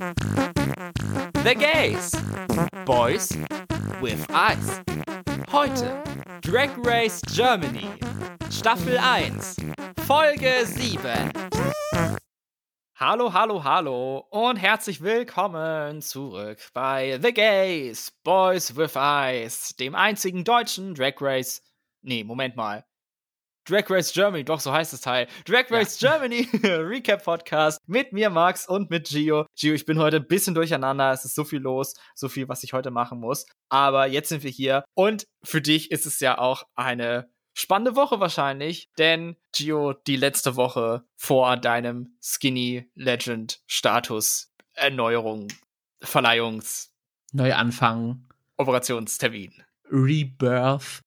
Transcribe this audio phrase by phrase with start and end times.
[0.00, 2.12] The Gays.
[2.86, 3.36] Boys
[4.00, 4.80] with Eyes.
[5.52, 6.02] Heute
[6.40, 7.86] Drag Race Germany.
[8.50, 9.56] Staffel 1.
[10.06, 11.30] Folge 7.
[12.94, 20.44] Hallo, hallo, hallo und herzlich willkommen zurück bei The Gays, Boys with Eyes, dem einzigen
[20.44, 21.62] deutschen Drag Race.
[22.00, 22.86] Nee, Moment mal.
[23.70, 25.28] Drag Race Germany, doch so heißt das Teil.
[25.44, 26.10] Drag Race ja.
[26.10, 29.46] Germany Recap Podcast mit mir, Max, und mit Gio.
[29.56, 31.12] Gio, ich bin heute ein bisschen durcheinander.
[31.12, 33.46] Es ist so viel los, so viel, was ich heute machen muss.
[33.68, 34.82] Aber jetzt sind wir hier.
[34.94, 40.56] Und für dich ist es ja auch eine spannende Woche wahrscheinlich, denn Gio, die letzte
[40.56, 45.46] Woche vor deinem Skinny Legend Status Erneuerung,
[46.00, 46.90] Verleihungs,
[47.32, 49.62] Neuanfang, Operationstermin.
[49.92, 51.02] Rebirth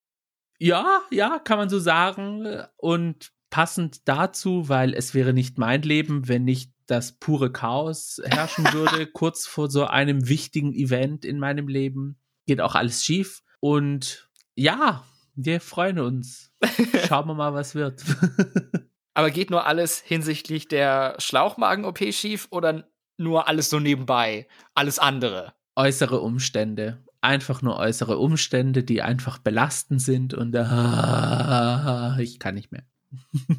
[0.64, 2.48] ja, ja, kann man so sagen.
[2.78, 8.66] Und passend dazu, weil es wäre nicht mein Leben, wenn nicht das pure Chaos herrschen
[8.72, 12.18] würde, kurz vor so einem wichtigen Event in meinem Leben.
[12.46, 13.44] Geht auch alles schief.
[13.60, 15.04] Und ja,
[15.36, 16.54] wir freuen uns.
[17.08, 18.02] Schauen wir mal, was wird.
[19.14, 24.48] Aber geht nur alles hinsichtlich der Schlauchmagen-OP schief oder nur alles so nebenbei?
[24.76, 25.54] Alles andere?
[25.76, 32.72] Äußere Umstände einfach nur äußere Umstände, die einfach belastend sind und uh, ich kann nicht
[32.72, 32.84] mehr.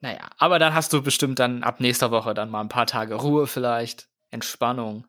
[0.00, 3.16] naja, aber dann hast du bestimmt dann ab nächster Woche dann mal ein paar Tage
[3.16, 5.06] Ruhe vielleicht, Entspannung.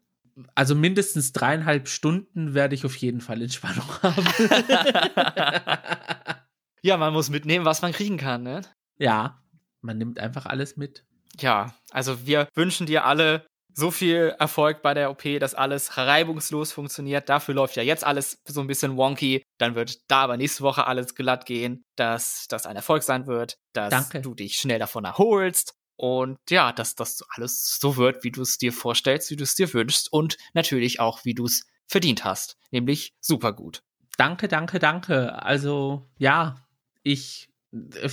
[0.55, 4.25] Also mindestens dreieinhalb Stunden werde ich auf jeden Fall Entspannung haben.
[6.81, 8.61] ja, man muss mitnehmen, was man kriegen kann, ne?
[8.97, 9.41] Ja,
[9.81, 11.05] man nimmt einfach alles mit.
[11.39, 16.71] Ja, also wir wünschen dir alle so viel Erfolg bei der OP, dass alles reibungslos
[16.71, 17.29] funktioniert.
[17.29, 19.43] Dafür läuft ja jetzt alles so ein bisschen wonky.
[19.57, 23.57] Dann wird da aber nächste Woche alles glatt gehen, dass das ein Erfolg sein wird,
[23.73, 24.21] dass Danke.
[24.21, 25.75] du dich schnell davon erholst.
[25.95, 29.55] Und ja, dass das alles so wird, wie du es dir vorstellst, wie du es
[29.55, 32.55] dir wünschst und natürlich auch, wie du es verdient hast.
[32.71, 33.81] Nämlich super gut.
[34.17, 35.41] Danke, danke, danke.
[35.43, 36.55] Also ja,
[37.03, 37.49] ich,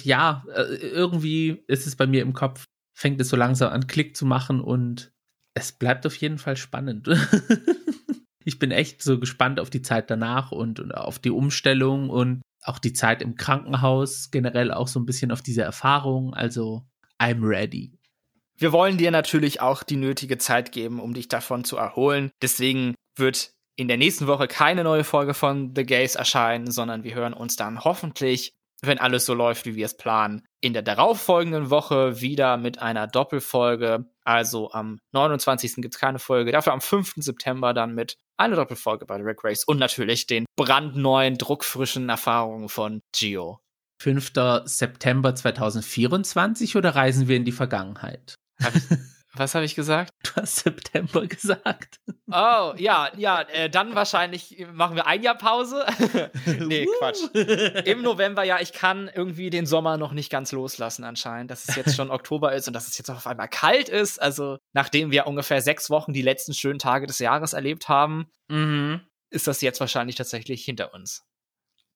[0.03, 4.17] ja, äh, irgendwie ist es bei mir im Kopf, fängt es so langsam an Klick
[4.17, 5.13] zu machen und
[5.57, 7.09] es bleibt auf jeden Fall spannend.
[8.45, 12.43] ich bin echt so gespannt auf die Zeit danach und, und, auf die Umstellung und
[12.63, 16.35] auch die Zeit im Krankenhaus, generell auch so ein bisschen auf diese Erfahrung.
[16.35, 16.83] Also,
[17.19, 17.99] I'm ready.
[18.59, 22.31] Wir wollen dir natürlich auch die nötige Zeit geben, um dich davon zu erholen.
[22.43, 27.15] Deswegen wird in der nächsten Woche keine neue Folge von The Gays erscheinen, sondern wir
[27.15, 28.53] hören uns dann hoffentlich
[28.83, 33.07] wenn alles so läuft, wie wir es planen, in der darauffolgenden Woche wieder mit einer
[33.07, 34.07] Doppelfolge.
[34.25, 35.77] Also am 29.
[35.77, 37.15] gibt es keine Folge, dafür am 5.
[37.17, 42.69] September dann mit einer Doppelfolge bei The Rack Race und natürlich den brandneuen, druckfrischen Erfahrungen
[42.69, 43.61] von Gio.
[44.03, 44.33] 5.
[44.65, 48.35] September 2024 oder reisen wir in die Vergangenheit?
[49.39, 50.13] Was habe ich gesagt?
[50.23, 52.01] Du hast September gesagt.
[52.29, 55.85] Oh, ja, ja, äh, dann wahrscheinlich machen wir ein Jahr Pause.
[56.47, 57.23] nee, Quatsch.
[57.85, 61.77] Im November, ja, ich kann irgendwie den Sommer noch nicht ganz loslassen anscheinend, dass es
[61.77, 64.21] jetzt schon Oktober ist und dass es jetzt auf einmal kalt ist.
[64.21, 69.03] Also, nachdem wir ungefähr sechs Wochen die letzten schönen Tage des Jahres erlebt haben, mhm.
[69.31, 71.25] ist das jetzt wahrscheinlich tatsächlich hinter uns.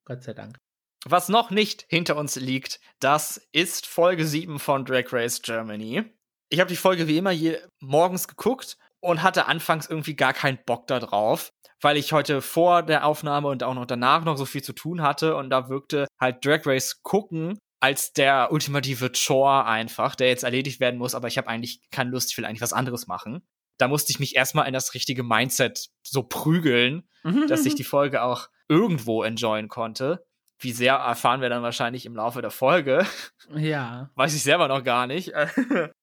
[0.04, 0.58] Gott sei Dank.
[1.06, 6.04] Was noch nicht hinter uns liegt, das ist Folge 7 von Drag Race Germany
[6.50, 10.58] ich habe die Folge wie immer je morgens geguckt und hatte anfangs irgendwie gar keinen
[10.66, 14.44] Bock da drauf, weil ich heute vor der Aufnahme und auch noch danach noch so
[14.44, 19.64] viel zu tun hatte und da wirkte halt Drag Race gucken als der ultimative Chore
[19.64, 22.60] einfach, der jetzt erledigt werden muss, aber ich habe eigentlich keine Lust, ich will eigentlich
[22.60, 23.42] was anderes machen.
[23.78, 27.46] Da musste ich mich erstmal in das richtige Mindset so prügeln, mhm.
[27.46, 30.26] dass ich die Folge auch irgendwo enjoyen konnte.
[30.58, 33.06] Wie sehr erfahren wir dann wahrscheinlich im Laufe der Folge.
[33.56, 34.10] Ja.
[34.14, 35.32] Weiß ich selber noch gar nicht.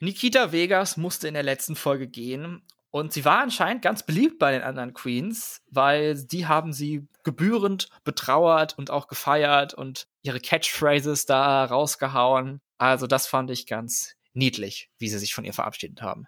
[0.00, 4.50] Nikita Vegas musste in der letzten Folge gehen und sie war anscheinend ganz beliebt bei
[4.52, 11.26] den anderen Queens, weil die haben sie gebührend betrauert und auch gefeiert und ihre Catchphrases
[11.26, 12.60] da rausgehauen.
[12.78, 16.26] Also das fand ich ganz niedlich, wie sie sich von ihr verabschiedet haben.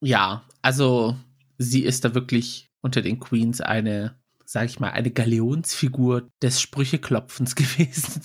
[0.00, 1.16] Ja, also
[1.58, 7.54] sie ist da wirklich unter den Queens eine, sag ich mal, eine Galionsfigur des Sprücheklopfens
[7.56, 8.22] gewesen.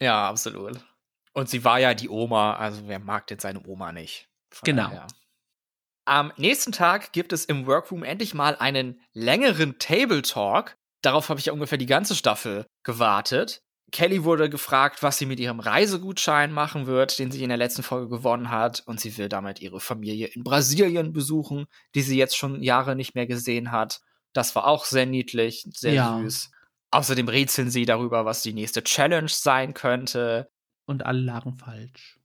[0.00, 0.80] ja, absolut.
[1.32, 4.28] Und sie war ja die Oma, also wer mag denn seine Oma nicht?
[4.50, 4.88] Von genau.
[4.88, 5.06] Daher.
[6.04, 10.76] Am nächsten Tag gibt es im Workroom endlich mal einen längeren Table Talk.
[11.00, 13.62] Darauf habe ich ja ungefähr die ganze Staffel gewartet.
[13.92, 17.82] Kelly wurde gefragt, was sie mit ihrem Reisegutschein machen wird, den sie in der letzten
[17.82, 18.82] Folge gewonnen hat.
[18.86, 23.14] Und sie will damit ihre Familie in Brasilien besuchen, die sie jetzt schon Jahre nicht
[23.14, 24.00] mehr gesehen hat.
[24.32, 26.18] Das war auch sehr niedlich, sehr ja.
[26.18, 26.50] süß.
[26.90, 30.50] Außerdem rätseln sie darüber, was die nächste Challenge sein könnte
[30.86, 32.20] und alle lagen falsch.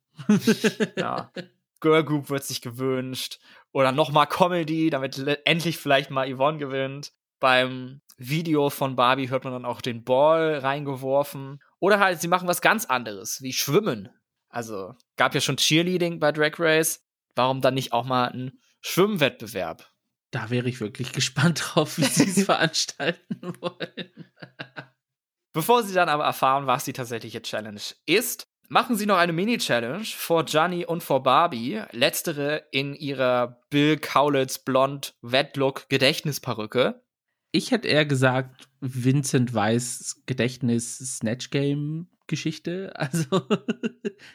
[0.95, 1.31] ja.
[1.79, 3.39] Girl Group wird sich gewünscht.
[3.71, 7.13] Oder nochmal Comedy, damit endlich vielleicht mal Yvonne gewinnt.
[7.39, 11.61] Beim Video von Barbie hört man dann auch den Ball reingeworfen.
[11.79, 14.09] Oder halt, sie machen was ganz anderes, wie Schwimmen.
[14.49, 17.05] Also, gab ja schon Cheerleading bei Drag Race.
[17.35, 19.87] Warum dann nicht auch mal ein Schwimmwettbewerb?
[20.31, 24.31] Da wäre ich wirklich gespannt drauf, wie sie es veranstalten wollen.
[25.57, 30.05] Bevor sie dann aber erfahren, was die tatsächliche Challenge ist, machen sie noch eine Mini-Challenge
[30.05, 31.81] vor Gianni und vor Barbie.
[31.93, 37.01] Letztere in ihrer Bill Kaulitz blond Wet-Look Gedächtnisperücke.
[37.51, 42.93] Ich hätte eher gesagt, Vincent Weiss Gedächtnis Snatch Game Geschichte.
[42.95, 43.41] Also,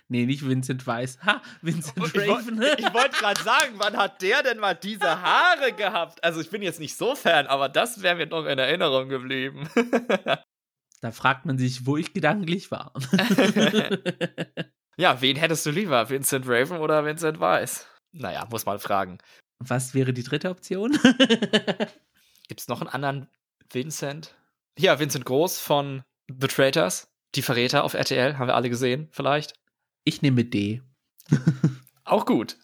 [0.09, 1.21] nee, nicht Vincent Weiss.
[1.25, 2.61] Ha, Vincent Raven.
[2.61, 6.25] Ich, ich wollte gerade sagen, wann hat der denn mal diese Haare gehabt?
[6.25, 9.69] Also, ich bin jetzt nicht so Fan, aber das wäre mir doch in Erinnerung geblieben.
[11.02, 12.93] Da fragt man sich, wo ich gedanklich war.
[14.96, 16.08] ja, wen hättest du lieber?
[16.08, 17.88] Vincent Raven oder Vincent Weiss?
[18.12, 19.19] Naja, muss man fragen.
[19.58, 20.93] Was wäre die dritte Option?
[22.49, 23.28] Gibt es noch einen anderen
[23.69, 24.37] Vincent?
[24.78, 27.08] Ja, Vincent Groß von The Traitors.
[27.34, 29.54] Die Verräter auf RTL, haben wir alle gesehen, vielleicht?
[30.04, 30.82] Ich nehme D.
[32.04, 32.58] Auch gut.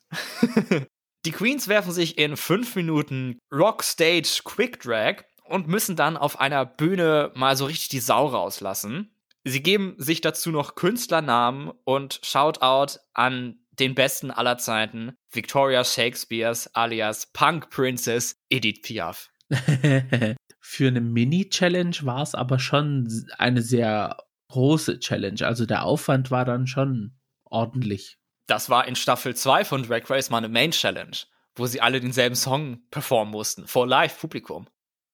[1.24, 6.64] Die Queens werfen sich in fünf Minuten Rockstage Quick Drag und müssen dann auf einer
[6.66, 9.10] Bühne mal so richtig die Sau rauslassen.
[9.44, 16.74] Sie geben sich dazu noch Künstlernamen und Shoutout an den besten aller Zeiten, Victoria Shakespeares
[16.74, 19.30] alias Punk Princess Edith Piaf.
[20.60, 23.08] Für eine Mini-Challenge war es aber schon
[23.38, 24.18] eine sehr
[24.48, 25.46] große Challenge.
[25.46, 27.14] Also der Aufwand war dann schon
[27.44, 28.18] ordentlich.
[28.46, 31.16] Das war in Staffel 2 von Drag Race mal eine Main Challenge,
[31.54, 34.66] wo sie alle denselben Song performen mussten, vor Live-Publikum.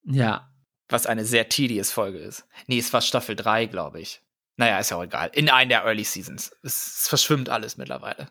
[0.04, 0.50] Ja.
[0.88, 2.46] Was eine sehr tedious Folge ist.
[2.66, 4.22] Nee, es war Staffel 3, glaube ich.
[4.56, 5.30] Naja, ist ja auch egal.
[5.32, 6.54] In einer der Early Seasons.
[6.62, 8.28] Es, verschwimmt alles mittlerweile.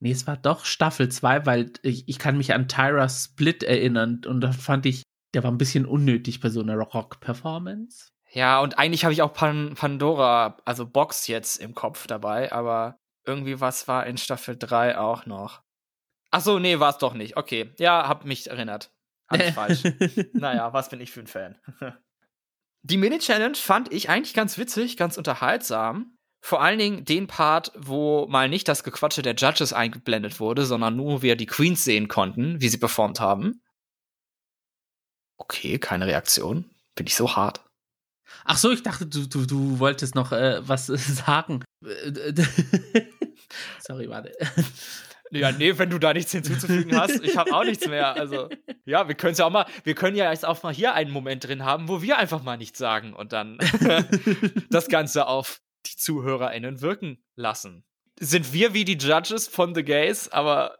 [0.00, 4.20] Nee, es war doch Staffel 2, weil ich, ich kann mich an Tyra Split erinnern
[4.26, 5.02] und da fand ich,
[5.32, 8.08] der war ein bisschen unnötig bei so einer Rock-Performance.
[8.30, 12.98] Ja, und eigentlich habe ich auch Pan Pandora, also Box jetzt im Kopf dabei, aber
[13.24, 15.62] irgendwie was war in Staffel 3 auch noch.
[16.30, 17.36] Ach so, nee, war es doch nicht.
[17.36, 18.90] Okay, ja, hab mich erinnert.
[19.26, 19.82] Alles falsch.
[20.32, 21.58] naja, was bin ich für ein Fan?
[22.82, 26.18] Die Mini-Challenge fand ich eigentlich ganz witzig, ganz unterhaltsam.
[26.42, 30.94] Vor allen Dingen den Part, wo mal nicht das Gequatsche der Judges eingeblendet wurde, sondern
[30.94, 33.62] nur wir die Queens sehen konnten, wie sie performt haben.
[35.38, 36.70] Okay, keine Reaktion.
[36.94, 37.64] Bin ich so hart.
[38.44, 41.64] Ach so, ich dachte, du, du, du wolltest noch äh, was sagen.
[43.80, 44.32] Sorry, warte.
[45.40, 48.14] Ja, nee, wenn du da nichts hinzuzufügen hast, ich habe auch nichts mehr.
[48.14, 48.48] Also,
[48.84, 51.10] ja, wir können es ja auch mal, wir können ja jetzt auch mal hier einen
[51.10, 53.58] Moment drin haben, wo wir einfach mal nichts sagen und dann
[54.70, 57.84] das Ganze auf die ZuhörerInnen wirken lassen.
[58.20, 60.78] Sind wir wie die Judges von The Gays, aber.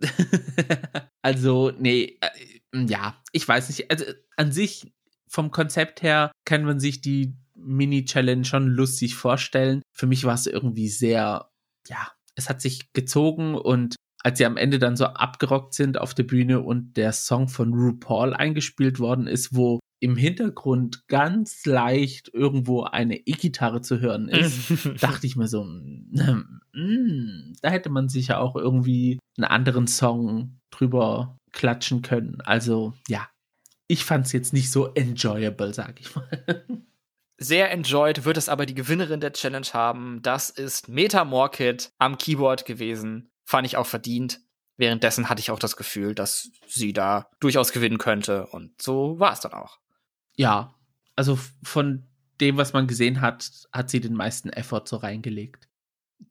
[1.22, 3.90] also, nee, äh, ja, ich weiß nicht.
[3.90, 4.04] Also,
[4.36, 4.92] an sich,
[5.26, 9.82] vom Konzept her, kann man sich die Mini-Challenge schon lustig vorstellen.
[9.92, 11.50] Für mich war es irgendwie sehr,
[11.88, 16.14] ja, es hat sich gezogen und als sie am Ende dann so abgerockt sind auf
[16.14, 22.32] der Bühne und der Song von RuPaul eingespielt worden ist, wo im Hintergrund ganz leicht
[22.34, 28.28] irgendwo eine E-Gitarre zu hören ist, dachte ich mir so, mm, da hätte man sich
[28.28, 32.40] ja auch irgendwie einen anderen Song drüber klatschen können.
[32.42, 33.28] Also ja,
[33.88, 36.28] ich fand es jetzt nicht so enjoyable, sag ich mal.
[37.38, 40.22] Sehr enjoyed wird es aber die Gewinnerin der Challenge haben.
[40.22, 43.30] Das ist Meta Morkit am Keyboard gewesen.
[43.44, 44.40] Fand ich auch verdient.
[44.78, 48.46] Währenddessen hatte ich auch das Gefühl, dass sie da durchaus gewinnen könnte.
[48.46, 49.78] Und so war es dann auch.
[50.34, 50.74] Ja,
[51.14, 52.06] also von
[52.40, 55.68] dem, was man gesehen hat, hat sie den meisten Effort so reingelegt.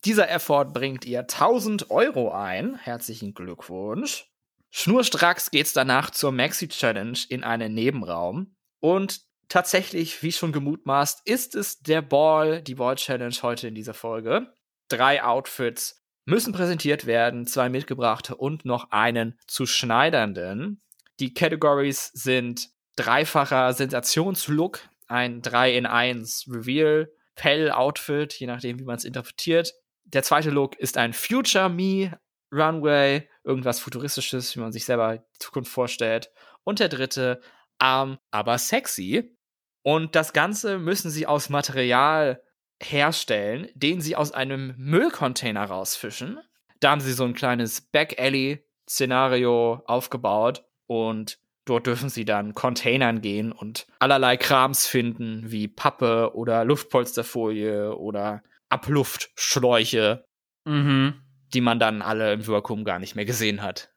[0.06, 2.76] Dieser Effort bringt ihr 1000 Euro ein.
[2.76, 4.32] Herzlichen Glückwunsch.
[4.72, 8.56] Schnurstracks geht's danach zur Maxi Challenge in einen Nebenraum.
[8.80, 13.94] Und tatsächlich, wie schon gemutmaßt, ist es der Ball, die Ball Challenge heute in dieser
[13.94, 14.54] Folge.
[14.88, 20.82] Drei Outfits müssen präsentiert werden, zwei mitgebrachte und noch einen zu schneidernden.
[21.20, 28.86] Die Categories sind dreifacher Sensationslook, ein 3 in 1 Reveal, Pell Outfit, je nachdem, wie
[28.86, 29.74] man es interpretiert.
[30.06, 32.18] Der zweite Look ist ein Future Me
[32.52, 36.32] Runway, irgendwas futuristisches, wie man sich selber die Zukunft vorstellt.
[36.64, 37.42] Und der dritte,
[37.86, 39.38] arm, aber sexy.
[39.84, 42.42] Und das Ganze müssen sie aus Material
[42.82, 46.40] herstellen, den sie aus einem Müllcontainer rausfischen.
[46.80, 53.52] Da haben sie so ein kleines Back-Alley-Szenario aufgebaut und dort dürfen sie dann Containern gehen
[53.52, 60.26] und allerlei Krams finden, wie Pappe oder Luftpolsterfolie oder Abluftschläuche.
[60.68, 61.22] Mhm.
[61.54, 63.94] die man dann alle im Workroom gar nicht mehr gesehen hat.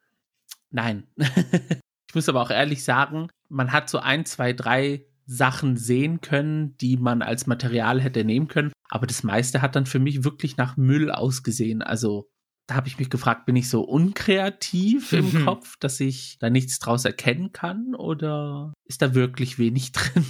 [0.71, 1.09] Nein.
[1.17, 6.77] ich muss aber auch ehrlich sagen, man hat so ein, zwei, drei Sachen sehen können,
[6.79, 8.73] die man als Material hätte nehmen können.
[8.89, 11.83] Aber das meiste hat dann für mich wirklich nach Müll ausgesehen.
[11.83, 12.31] Also
[12.67, 15.45] da habe ich mich gefragt, bin ich so unkreativ im mhm.
[15.45, 20.25] Kopf, dass ich da nichts draus erkennen kann oder ist da wirklich wenig drin?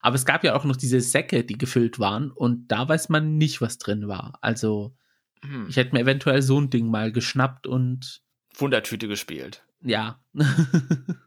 [0.00, 3.36] Aber es gab ja auch noch diese Säcke, die gefüllt waren und da weiß man
[3.36, 4.38] nicht, was drin war.
[4.42, 4.96] Also
[5.42, 5.66] hm.
[5.68, 8.22] ich hätte mir eventuell so ein Ding mal geschnappt und
[8.56, 9.64] Wundertüte gespielt.
[9.80, 10.20] Ja.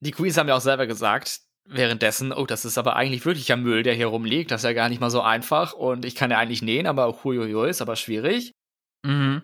[0.00, 3.82] die Queens haben ja auch selber gesagt, währenddessen, oh, das ist aber eigentlich wirklicher Müll,
[3.82, 4.50] der hier rumliegt.
[4.50, 7.22] Das ist ja gar nicht mal so einfach und ich kann ja eigentlich nähen, aber
[7.22, 8.52] huiuiui, ist aber schwierig.
[9.04, 9.42] Mhm.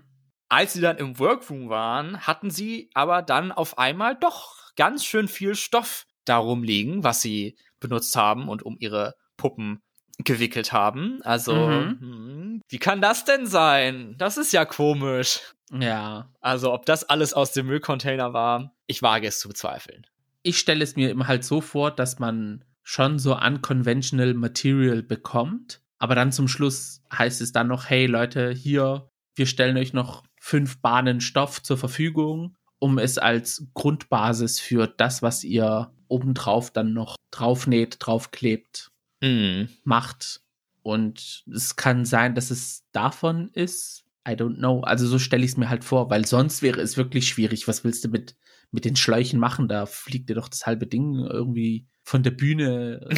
[0.48, 5.28] Als sie dann im Workroom waren, hatten sie aber dann auf einmal doch ganz schön
[5.28, 9.80] viel Stoff darum liegen, was sie benutzt haben und um ihre Puppen
[10.18, 11.20] gewickelt haben.
[11.22, 12.00] Also, mhm.
[12.00, 14.14] hm, wie kann das denn sein?
[14.18, 15.40] Das ist ja komisch.
[15.72, 16.30] Ja.
[16.40, 20.06] Also, ob das alles aus dem Müllcontainer war, ich wage es zu bezweifeln.
[20.46, 25.82] Ich stelle es mir immer halt so vor, dass man schon so unconventional Material bekommt,
[25.98, 30.22] aber dann zum Schluss heißt es dann noch, hey Leute, hier, wir stellen euch noch
[30.38, 36.92] fünf Bahnen Stoff zur Verfügung, um es als Grundbasis für das, was ihr obendrauf dann
[36.92, 39.68] noch draufnäht, draufklebt, mhm.
[39.82, 40.42] macht.
[40.82, 44.04] Und es kann sein, dass es davon ist.
[44.28, 44.82] I don't know.
[44.82, 47.66] Also so stelle ich es mir halt vor, weil sonst wäre es wirklich schwierig.
[47.66, 48.36] Was willst du mit,
[48.70, 49.68] mit den Schläuchen machen?
[49.68, 53.08] Da fliegt dir doch das halbe Ding irgendwie von der Bühne.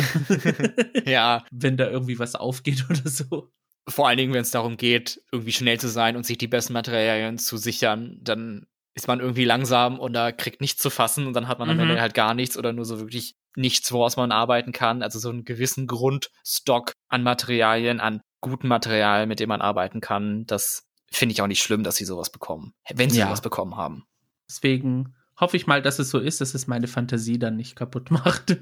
[1.05, 1.45] ja.
[1.51, 3.51] Wenn da irgendwie was aufgeht oder so.
[3.87, 6.75] Vor allen Dingen, wenn es darum geht, irgendwie schnell zu sein und sich die besten
[6.75, 11.33] Materialien zu sichern, dann ist man irgendwie langsam und da kriegt nichts zu fassen und
[11.33, 12.01] dann hat man am Ende mhm.
[12.01, 15.03] halt gar nichts oder nur so wirklich nichts, woraus man arbeiten kann.
[15.03, 20.47] Also so einen gewissen Grundstock an Materialien, an gutem Material, mit dem man arbeiten kann.
[20.47, 23.27] Das finde ich auch nicht schlimm, dass sie sowas bekommen, wenn sie ja.
[23.27, 24.05] sowas bekommen haben.
[24.49, 28.11] Deswegen hoffe ich mal, dass es so ist, dass es meine Fantasie dann nicht kaputt
[28.11, 28.57] macht.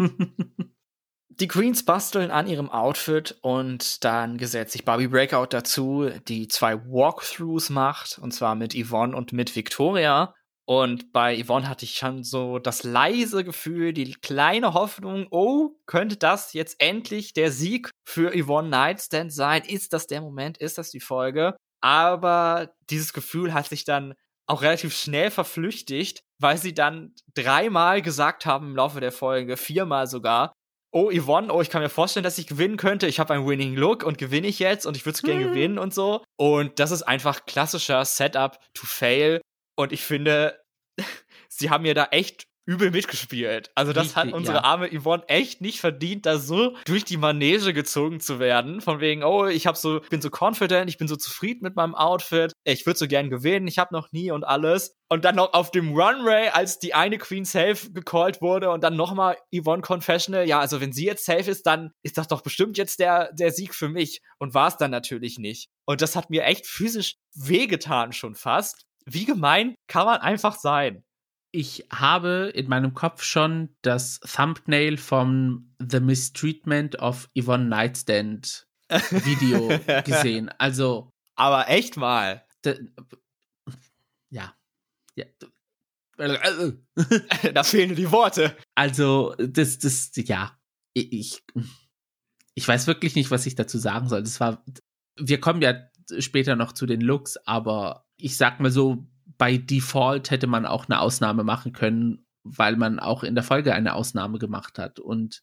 [1.29, 6.77] Die Queens basteln an ihrem Outfit und dann gesetzt sich Barbie Breakout dazu, die zwei
[6.87, 10.35] Walkthroughs macht, und zwar mit Yvonne und mit Victoria.
[10.65, 16.17] Und bei Yvonne hatte ich schon so das leise Gefühl, die kleine Hoffnung, oh, könnte
[16.17, 19.63] das jetzt endlich der Sieg für Yvonne Nightstand sein?
[19.63, 20.59] Ist das der Moment?
[20.59, 21.55] Ist das die Folge?
[21.83, 24.15] Aber dieses Gefühl hat sich dann
[24.47, 30.07] auch relativ schnell verflüchtigt, weil sie dann dreimal gesagt haben im Laufe der Folge, viermal
[30.07, 30.53] sogar,
[30.93, 33.07] oh, Yvonne, oh, ich kann mir vorstellen, dass ich gewinnen könnte.
[33.07, 35.49] Ich habe einen Winning Look und gewinne ich jetzt und ich würde es gerne hm.
[35.49, 36.25] gewinnen und so.
[36.37, 39.43] Und das ist einfach klassischer Setup to fail.
[39.77, 40.59] Und ich finde,
[41.49, 43.71] sie haben mir da echt übel mitgespielt.
[43.75, 44.65] Also das Richtig, hat unsere ja.
[44.65, 48.81] arme Yvonne echt nicht verdient, da so durch die Manege gezogen zu werden.
[48.81, 51.95] Von wegen, oh, ich hab so, bin so confident, ich bin so zufrieden mit meinem
[51.95, 54.97] Outfit, ich würde so gern gewinnen, ich habe noch nie und alles.
[55.09, 58.97] Und dann noch auf dem Runway, als die eine Queen safe gecallt wurde und dann
[58.97, 62.77] nochmal Yvonne Confessional, ja, also wenn sie jetzt safe ist, dann ist das doch bestimmt
[62.77, 64.21] jetzt der, der Sieg für mich.
[64.39, 65.69] Und war es dann natürlich nicht.
[65.85, 68.85] Und das hat mir echt physisch wehgetan schon fast.
[69.05, 71.05] Wie gemein kann man einfach sein?
[71.57, 79.69] Ich habe in meinem Kopf schon das Thumbnail vom The Mistreatment of Yvonne Nightstand Video
[80.05, 80.51] gesehen.
[80.59, 81.11] Also.
[81.35, 82.47] Aber echt mal.
[84.31, 84.55] Ja.
[85.15, 85.25] ja.
[87.55, 88.55] da fehlen die Worte.
[88.75, 90.59] Also, das, das, ja.
[90.93, 91.43] Ich,
[92.55, 94.23] ich weiß wirklich nicht, was ich dazu sagen soll.
[94.23, 94.63] Das war,
[95.19, 99.07] wir kommen ja später noch zu den Looks, aber ich sag mal so,
[99.39, 103.75] bei Default hätte man auch eine Ausnahme machen können, weil man auch in der Folge
[103.75, 105.01] eine Ausnahme gemacht hat.
[105.01, 105.43] Und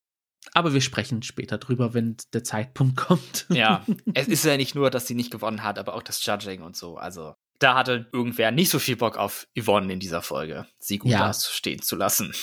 [0.53, 3.45] aber wir sprechen später drüber, wenn der Zeitpunkt kommt.
[3.49, 6.61] Ja, es ist ja nicht nur, dass sie nicht gewonnen hat, aber auch das Judging
[6.61, 6.97] und so.
[6.97, 11.11] Also da hatte irgendwer nicht so viel Bock auf Yvonne in dieser Folge, sie gut
[11.11, 11.33] ja.
[11.33, 12.33] stehen zu lassen.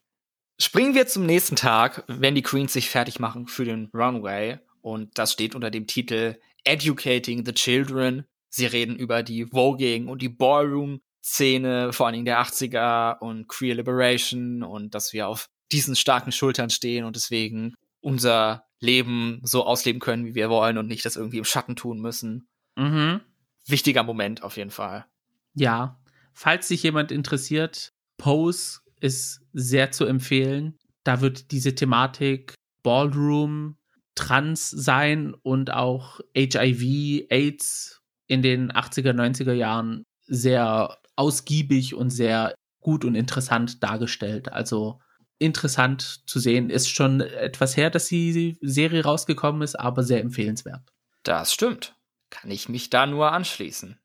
[0.60, 4.58] Springen wir zum nächsten Tag, wenn die Queens sich fertig machen für den Runway.
[4.82, 8.26] Und das steht unter dem Titel Educating the Children.
[8.50, 13.76] Sie reden über die Voging und die Ballroom-Szene, vor allen Dingen der 80er und Queer
[13.76, 20.00] Liberation und dass wir auf diesen starken Schultern stehen und deswegen unser Leben so ausleben
[20.00, 22.48] können, wie wir wollen und nicht das irgendwie im Schatten tun müssen.
[22.76, 23.20] Mhm.
[23.66, 25.06] Wichtiger Moment auf jeden Fall.
[25.54, 26.00] Ja,
[26.32, 30.78] falls sich jemand interessiert, Pose ist sehr zu empfehlen.
[31.04, 33.76] Da wird diese Thematik Ballroom,
[34.14, 37.99] Trans sein und auch HIV, AIDS
[38.30, 44.52] in den 80er, 90er Jahren sehr ausgiebig und sehr gut und interessant dargestellt.
[44.52, 45.00] Also
[45.40, 46.70] interessant zu sehen.
[46.70, 50.82] Ist schon etwas her, dass die Serie rausgekommen ist, aber sehr empfehlenswert.
[51.24, 51.96] Das stimmt.
[52.30, 53.98] Kann ich mich da nur anschließen.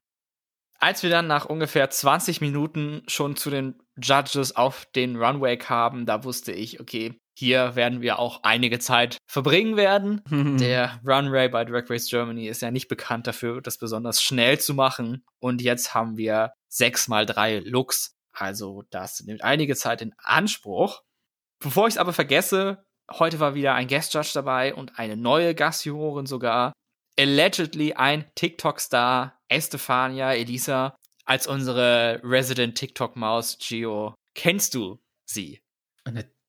[0.79, 6.05] als wir dann nach ungefähr 20 Minuten schon zu den Judges auf den Runway kamen,
[6.05, 10.21] da wusste ich, okay, hier werden wir auch einige Zeit verbringen werden.
[10.59, 14.73] Der Runway bei Drag Race Germany ist ja nicht bekannt dafür, das besonders schnell zu
[14.73, 15.25] machen.
[15.39, 18.15] Und jetzt haben wir sechs mal drei Looks.
[18.31, 21.01] Also das nimmt einige Zeit in Anspruch.
[21.59, 25.55] Bevor ich es aber vergesse, heute war wieder ein Guest Judge dabei und eine neue
[25.55, 26.73] Gastjurorin sogar.
[27.17, 34.15] Allegedly ein TikTok-Star, Estefania Elisa, als unsere Resident TikTok-Maus Gio.
[34.35, 35.59] Kennst du sie?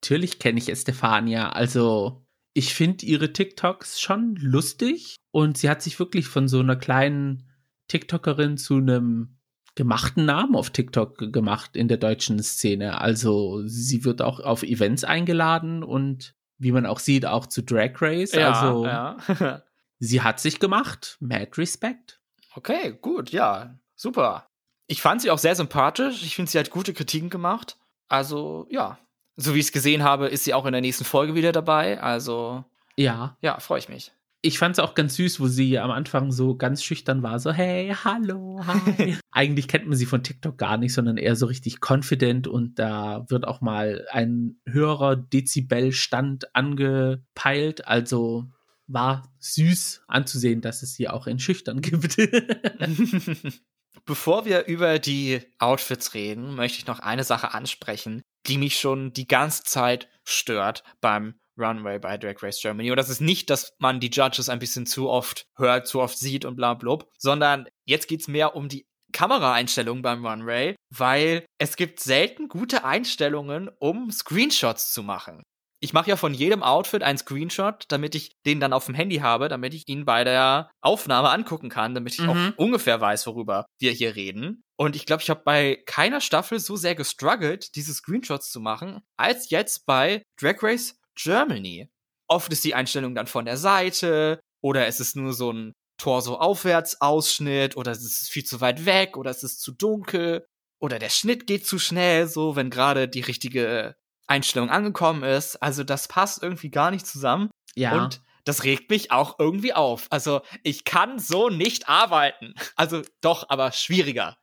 [0.03, 1.50] Natürlich kenne ich Estefania.
[1.50, 6.76] Also, ich finde ihre TikToks schon lustig und sie hat sich wirklich von so einer
[6.76, 7.50] kleinen
[7.88, 9.38] TikTokerin zu einem
[9.75, 13.00] gemachten Namen auf TikTok gemacht in der deutschen Szene.
[13.00, 18.00] Also, sie wird auch auf Events eingeladen und wie man auch sieht, auch zu Drag
[18.00, 18.33] Race.
[18.33, 19.17] Ja, also, ja.
[19.99, 21.19] sie hat sich gemacht.
[21.21, 22.21] Mad Respect.
[22.55, 24.49] Okay, gut, ja, super.
[24.87, 26.23] Ich fand sie auch sehr sympathisch.
[26.23, 27.76] Ich finde, sie hat gute Kritiken gemacht.
[28.09, 28.99] Also, ja.
[29.37, 32.00] So wie ich es gesehen habe, ist sie auch in der nächsten Folge wieder dabei.
[32.00, 32.64] Also,
[32.97, 33.37] ja.
[33.43, 34.12] Ja, freue ich mich.
[34.43, 37.52] Ich fand es auch ganz süß, wo sie am Anfang so ganz schüchtern war, so
[37.52, 39.16] hey, hallo, hi.
[39.33, 43.25] Eigentlich kennt man sie von TikTok gar nicht, sondern eher so richtig confident und da
[43.28, 47.88] wird auch mal ein höherer Dezibelstand angepeilt.
[47.88, 48.47] Also
[48.87, 52.16] war süß anzusehen, dass es sie auch in schüchtern gibt.
[54.05, 59.12] Bevor wir über die Outfits reden, möchte ich noch eine Sache ansprechen, die mich schon
[59.12, 62.91] die ganze Zeit stört beim Runway bei Drag Race Germany.
[62.91, 66.19] Und das ist nicht, dass man die Judges ein bisschen zu oft hört, zu oft
[66.19, 71.76] sieht und bla blub, sondern jetzt geht's mehr um die Kameraeinstellungen beim Runway, weil es
[71.76, 75.43] gibt selten gute Einstellungen, um Screenshots zu machen
[75.81, 79.17] ich mache ja von jedem Outfit einen Screenshot, damit ich den dann auf dem Handy
[79.17, 82.29] habe, damit ich ihn bei der Aufnahme angucken kann, damit ich mhm.
[82.29, 84.65] auch ungefähr weiß, worüber wir hier reden.
[84.78, 89.00] Und ich glaube, ich habe bei keiner Staffel so sehr gestruggelt, diese Screenshots zu machen,
[89.16, 91.89] als jetzt bei Drag Race Germany.
[92.28, 97.76] Oft ist die Einstellung dann von der Seite oder es ist nur so ein Torso-Aufwärts-Ausschnitt
[97.76, 100.45] oder es ist viel zu weit weg oder es ist zu dunkel
[100.78, 105.56] oder der Schnitt geht zu schnell, so wenn gerade die richtige Einstellung angekommen ist.
[105.62, 107.50] Also das passt irgendwie gar nicht zusammen.
[107.75, 108.04] Ja.
[108.04, 110.06] Und das regt mich auch irgendwie auf.
[110.10, 112.54] Also ich kann so nicht arbeiten.
[112.76, 114.36] Also doch, aber schwieriger.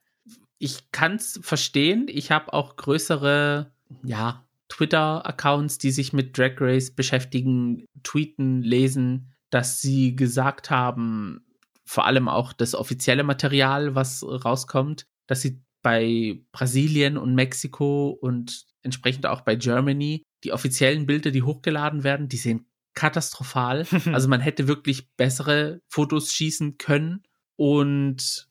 [0.64, 2.06] Ich kann es verstehen.
[2.08, 9.82] Ich habe auch größere, ja, Twitter-Accounts, die sich mit Drag Race beschäftigen, tweeten, lesen, dass
[9.82, 11.46] sie gesagt haben,
[11.84, 18.66] vor allem auch das offizielle Material, was rauskommt, dass sie bei Brasilien und Mexiko und
[18.84, 20.24] entsprechend auch bei Germany.
[20.46, 23.86] Die offiziellen Bilder, die hochgeladen werden, die sehen katastrophal.
[24.14, 27.24] also man hätte wirklich bessere Fotos schießen können
[27.58, 28.48] und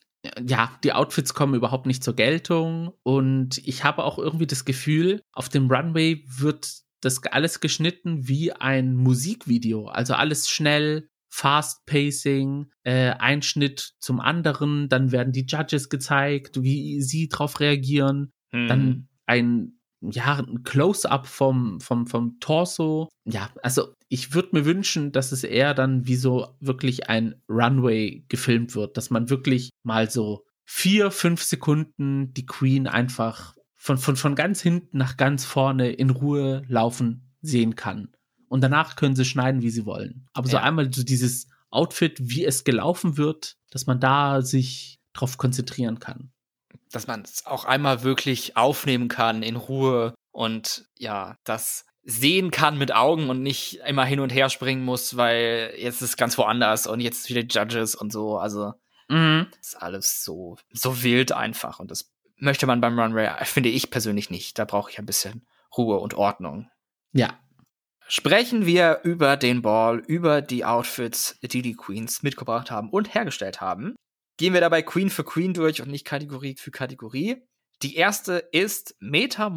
[0.46, 2.92] ja, die Outfits kommen überhaupt nicht zur Geltung.
[3.02, 8.52] Und ich habe auch irgendwie das Gefühl, auf dem Runway wird das alles geschnitten wie
[8.52, 15.46] ein Musikvideo, also alles schnell, Fast Pacing, äh, ein Schnitt zum anderen, dann werden die
[15.46, 18.68] Judges gezeigt, wie sie drauf reagieren, hm.
[18.68, 23.08] dann ein ja, ein Close-up vom, vom, vom Torso.
[23.24, 28.24] Ja, also ich würde mir wünschen, dass es eher dann wie so wirklich ein Runway
[28.28, 34.16] gefilmt wird, dass man wirklich mal so vier, fünf Sekunden die Queen einfach von, von,
[34.16, 38.08] von ganz hinten nach ganz vorne in Ruhe laufen sehen kann.
[38.48, 40.26] Und danach können sie schneiden, wie sie wollen.
[40.34, 45.38] Aber so einmal so dieses Outfit, wie es gelaufen wird, dass man da sich drauf
[45.38, 46.32] konzentrieren kann
[46.92, 52.78] dass man es auch einmal wirklich aufnehmen kann in Ruhe und ja, das sehen kann
[52.78, 56.86] mit Augen und nicht immer hin und her springen muss, weil jetzt ist ganz woanders
[56.86, 58.38] und jetzt wieder Judges und so.
[58.38, 58.72] Also
[59.08, 59.46] mhm.
[59.60, 64.30] ist alles so, so wild einfach und das möchte man beim Runway, finde ich persönlich
[64.30, 64.58] nicht.
[64.58, 66.68] Da brauche ich ein bisschen Ruhe und Ordnung.
[67.12, 67.38] Ja.
[68.08, 73.60] Sprechen wir über den Ball, über die Outfits, die die Queens mitgebracht haben und hergestellt
[73.60, 73.94] haben.
[74.42, 77.46] Gehen wir dabei Queen für Queen durch und nicht Kategorie für Kategorie.
[77.80, 79.48] Die erste ist Meta.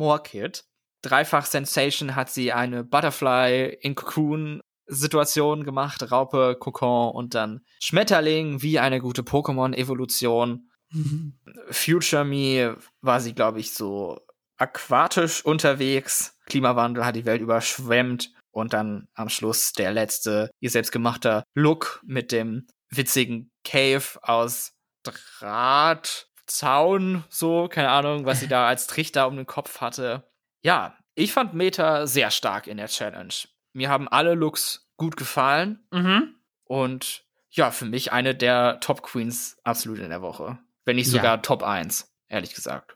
[1.01, 8.61] Dreifach Sensation hat sie eine Butterfly in Cocoon Situation gemacht, Raupe, Kokon und dann Schmetterling,
[8.61, 10.69] wie eine gute Pokémon-Evolution.
[10.91, 11.39] Mhm.
[11.71, 14.19] Future Me war sie, glaube ich, so
[14.57, 16.37] aquatisch unterwegs.
[16.45, 18.33] Klimawandel hat die Welt überschwemmt.
[18.51, 24.74] Und dann am Schluss der letzte, ihr selbstgemachter Look mit dem witzigen Cave aus
[25.05, 30.23] Draht, Zaun, so, keine Ahnung, was sie da als Trichter um den Kopf hatte.
[30.61, 33.33] Ja, ich fand Meta sehr stark in der Challenge.
[33.73, 35.85] Mir haben alle Looks gut gefallen.
[35.91, 36.35] Mhm.
[36.65, 40.57] Und ja, für mich eine der Top Queens absolut in der Woche.
[40.83, 41.37] Wenn nicht sogar ja.
[41.37, 42.95] Top 1, ehrlich gesagt.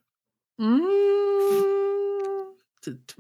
[0.58, 0.82] Mm.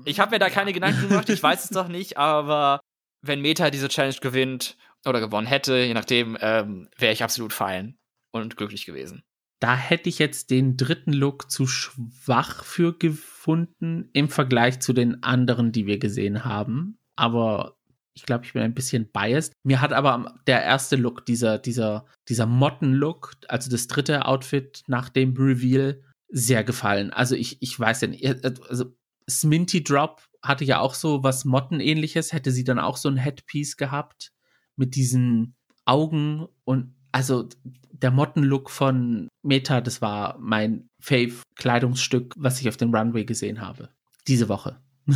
[0.05, 2.79] Ich habe mir da keine Gedanken gemacht, ich weiß es doch nicht, aber
[3.21, 7.97] wenn Meta diese Challenge gewinnt oder gewonnen hätte, je nachdem, ähm, wäre ich absolut fein
[8.31, 9.23] und glücklich gewesen.
[9.59, 15.21] Da hätte ich jetzt den dritten Look zu schwach für gefunden im Vergleich zu den
[15.21, 16.97] anderen, die wir gesehen haben.
[17.17, 17.77] Aber
[18.13, 19.53] ich glaube, ich bin ein bisschen biased.
[19.63, 25.09] Mir hat aber der erste Look, dieser, dieser, dieser Motten-Look, also das dritte Outfit nach
[25.09, 27.11] dem Reveal, sehr gefallen.
[27.11, 28.95] Also ich, ich weiß ja nicht, also
[29.29, 33.77] Sminty Drop hatte ja auch so was Motten-ähnliches, hätte sie dann auch so ein Headpiece
[33.77, 34.31] gehabt
[34.75, 37.47] mit diesen Augen und also
[37.91, 43.89] der Mottenlook von Meta, das war mein Fave-Kleidungsstück, was ich auf dem Runway gesehen habe.
[44.27, 44.79] Diese Woche.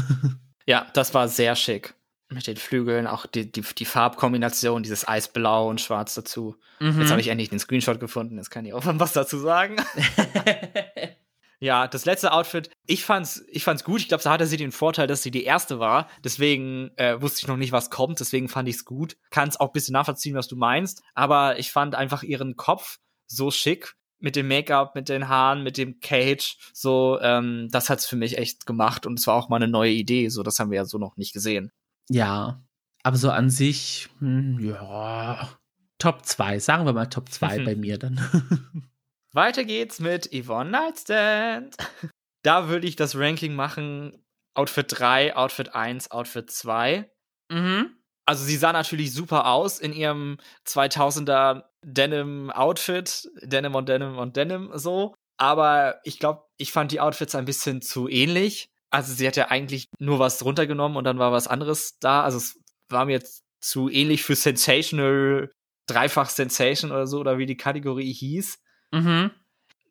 [0.65, 1.93] ja, das war sehr schick.
[2.29, 6.55] Mit den Flügeln, auch die, die, die Farbkombination, dieses Eisblau und Schwarz dazu.
[6.79, 7.01] Mhm.
[7.01, 9.75] Jetzt habe ich endlich den Screenshot gefunden, jetzt kann ich auch was dazu sagen.
[11.63, 14.01] Ja, das letzte Outfit, ich fand's, ich fand's gut.
[14.01, 16.09] Ich glaube, da hatte sie den Vorteil, dass sie die erste war.
[16.23, 18.19] Deswegen äh, wusste ich noch nicht, was kommt.
[18.19, 19.17] Deswegen fand ich's gut.
[19.29, 21.01] Kann's auch ein bisschen nachvollziehen, was du meinst.
[21.13, 25.77] Aber ich fand einfach ihren Kopf so schick mit dem Make-up, mit den Haaren, mit
[25.77, 26.57] dem Cage.
[26.73, 29.05] So, ähm, das hat's für mich echt gemacht.
[29.05, 30.29] Und es war auch mal eine neue Idee.
[30.29, 31.71] So, das haben wir ja so noch nicht gesehen.
[32.09, 32.63] Ja,
[33.03, 35.49] aber so an sich, hm, ja,
[35.99, 36.59] Top 2.
[36.59, 38.19] Sagen wir mal Top 2 bei mir dann.
[39.31, 41.77] Weiter geht's mit Yvonne Nightstand.
[42.43, 47.09] Da würde ich das Ranking machen: Outfit 3, Outfit 1, Outfit 2.
[47.49, 47.95] Mhm.
[48.25, 53.29] Also, sie sah natürlich super aus in ihrem 2000er Denim-Outfit.
[53.41, 55.15] Denim und Denim und Denim so.
[55.37, 58.69] Aber ich glaube, ich fand die Outfits ein bisschen zu ähnlich.
[58.91, 62.23] Also, sie hat ja eigentlich nur was runtergenommen und dann war was anderes da.
[62.23, 65.49] Also, es war mir jetzt zu ähnlich für Sensational,
[65.87, 68.59] Dreifach Sensation oder so, oder wie die Kategorie hieß.
[68.91, 69.31] Mhm.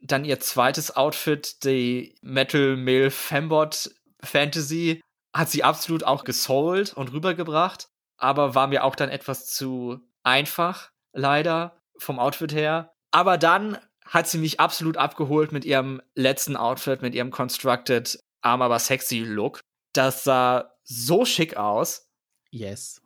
[0.03, 3.91] Dann ihr zweites Outfit, die Metal Male Fembot
[4.23, 5.01] Fantasy,
[5.35, 7.87] hat sie absolut auch gesold und rübergebracht,
[8.19, 12.93] aber war mir auch dann etwas zu einfach, leider, vom Outfit her.
[13.11, 18.61] Aber dann hat sie mich absolut abgeholt mit ihrem letzten Outfit, mit ihrem Constructed Arm
[18.61, 19.61] aber sexy Look.
[19.93, 22.09] Das sah so schick aus.
[22.51, 23.01] Yes.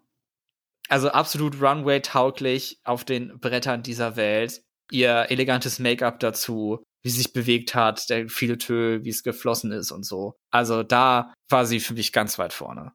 [0.89, 7.33] Also absolut Runway tauglich auf den Brettern dieser Welt ihr elegantes Make-up dazu, wie sich
[7.33, 10.35] bewegt hat, der viele Tö, wie es geflossen ist und so.
[10.51, 12.95] Also da war sie für mich ganz weit vorne.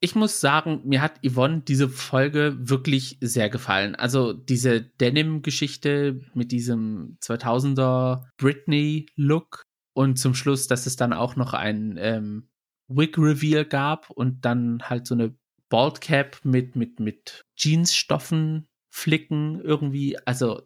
[0.00, 3.94] Ich muss sagen, mir hat Yvonne diese Folge wirklich sehr gefallen.
[3.94, 11.52] Also diese Denim-Geschichte mit diesem 2000er Britney-Look und zum Schluss, dass es dann auch noch
[11.52, 12.48] ein ähm,
[12.88, 15.36] Wig-Reveal gab und dann halt so eine
[15.68, 20.16] Bald Cap mit, mit, mit Jeansstoffen flicken irgendwie.
[20.26, 20.62] Also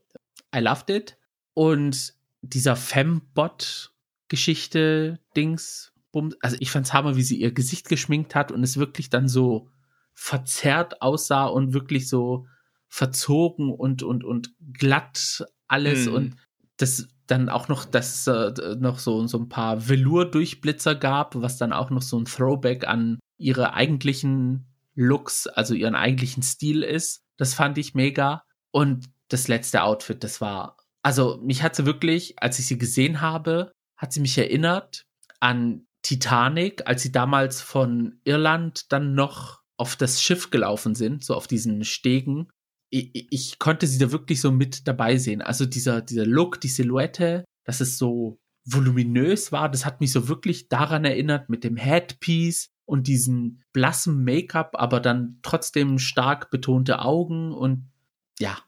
[0.54, 1.18] I loved it.
[1.54, 2.14] Und
[2.48, 5.92] dieser Fembot-Geschichte, Dings,
[6.40, 9.68] also ich fand's hammer, wie sie ihr Gesicht geschminkt hat und es wirklich dann so
[10.12, 12.46] verzerrt aussah und wirklich so
[12.88, 16.12] verzogen und, und, und glatt alles mm.
[16.12, 16.37] und
[16.76, 21.57] das dann auch noch, dass es äh, noch so, so ein paar Velour-Durchblitzer gab, was
[21.57, 27.24] dann auch noch so ein Throwback an ihre eigentlichen Looks, also ihren eigentlichen Stil ist.
[27.37, 28.44] Das fand ich mega.
[28.70, 33.20] Und das letzte Outfit, das war, also mich hat sie wirklich, als ich sie gesehen
[33.20, 35.04] habe, hat sie mich erinnert
[35.38, 41.34] an Titanic, als sie damals von Irland dann noch auf das Schiff gelaufen sind, so
[41.34, 42.48] auf diesen Stegen.
[42.90, 45.42] Ich, ich konnte sie da wirklich so mit dabei sehen.
[45.42, 50.28] Also dieser, dieser Look, die Silhouette, dass es so voluminös war, das hat mich so
[50.28, 57.00] wirklich daran erinnert mit dem Headpiece und diesen blassen Make-up, aber dann trotzdem stark betonte
[57.00, 57.90] Augen und
[58.38, 58.58] ja,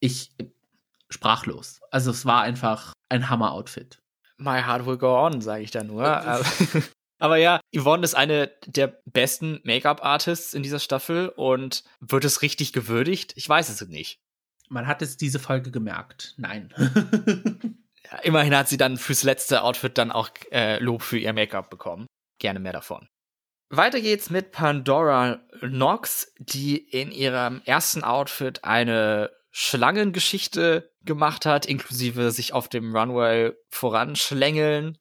[0.00, 0.34] ich
[1.12, 1.80] sprachlos.
[1.90, 3.98] Also es war einfach ein Hammer-Outfit.
[4.38, 6.04] My heart will go on, sage ich da nur.
[7.18, 12.72] Aber ja, Yvonne ist eine der besten Make-up-Artists in dieser Staffel und wird es richtig
[12.72, 13.34] gewürdigt?
[13.36, 14.18] Ich weiß es nicht.
[14.68, 16.34] Man hat es diese Folge gemerkt.
[16.36, 16.74] Nein.
[18.10, 21.70] ja, immerhin hat sie dann fürs letzte Outfit dann auch äh, Lob für ihr Make-up
[21.70, 22.06] bekommen.
[22.40, 23.06] Gerne mehr davon.
[23.70, 32.30] Weiter geht's mit Pandora Knox, die in ihrem ersten Outfit eine Schlangengeschichte gemacht hat, inklusive
[32.30, 34.98] sich auf dem Runway voranschlängeln.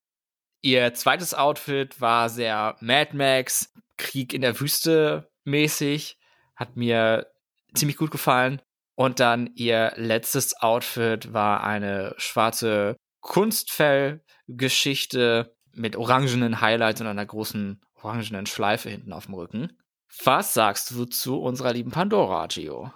[0.61, 6.19] Ihr zweites Outfit war sehr Mad Max, Krieg in der Wüste mäßig,
[6.55, 7.27] hat mir
[7.73, 8.61] ziemlich gut gefallen.
[8.95, 17.81] Und dann ihr letztes Outfit war eine schwarze Kunstfellgeschichte mit orangenen Highlights und einer großen
[18.01, 19.77] orangenen Schleife hinten auf dem Rücken.
[20.25, 22.91] Was sagst du zu unserer lieben Pandora, Gio?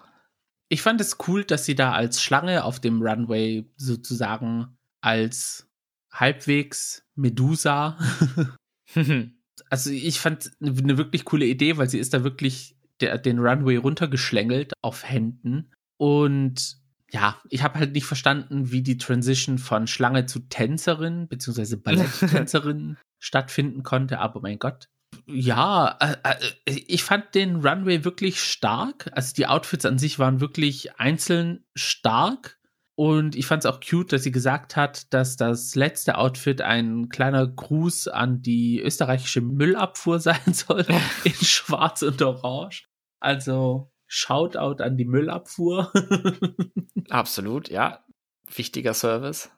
[0.70, 5.70] Ich fand es cool, dass sie da als Schlange auf dem Runway sozusagen als
[6.12, 7.98] halbwegs Medusa.
[9.70, 13.76] also ich fand eine wirklich coole Idee, weil sie ist da wirklich der, den Runway
[13.76, 15.72] runtergeschlängelt auf Händen.
[15.98, 16.78] Und
[17.12, 22.98] ja, ich habe halt nicht verstanden, wie die Transition von Schlange zu Tänzerin beziehungsweise Balletttänzerin
[23.20, 24.88] stattfinden konnte, aber mein Gott.
[25.26, 29.10] Ja, äh, äh, ich fand den Runway wirklich stark.
[29.14, 32.60] Also die Outfits an sich waren wirklich einzeln stark.
[32.98, 37.10] Und ich fand es auch cute, dass sie gesagt hat, dass das letzte Outfit ein
[37.10, 40.86] kleiner Gruß an die österreichische Müllabfuhr sein soll,
[41.24, 42.88] in Schwarz und Orange.
[43.20, 45.92] Also Shoutout an die Müllabfuhr.
[47.10, 48.06] Absolut, ja.
[48.54, 49.52] Wichtiger Service.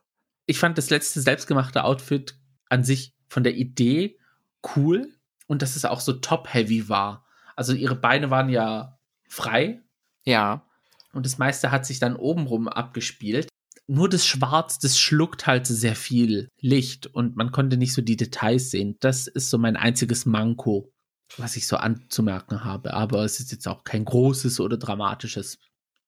[0.45, 2.39] Ich fand das letzte selbstgemachte Outfit
[2.69, 4.17] an sich von der Idee
[4.75, 5.16] cool
[5.47, 7.25] und dass es auch so top-heavy war.
[7.55, 9.81] Also ihre Beine waren ja frei.
[10.23, 10.65] Ja.
[11.13, 13.47] Und das meiste hat sich dann obenrum abgespielt.
[13.87, 18.17] Nur das Schwarz, das schluckt halt sehr viel Licht und man konnte nicht so die
[18.17, 18.97] Details sehen.
[18.99, 20.91] Das ist so mein einziges Manko,
[21.37, 22.93] was ich so anzumerken habe.
[22.93, 25.57] Aber es ist jetzt auch kein großes oder dramatisches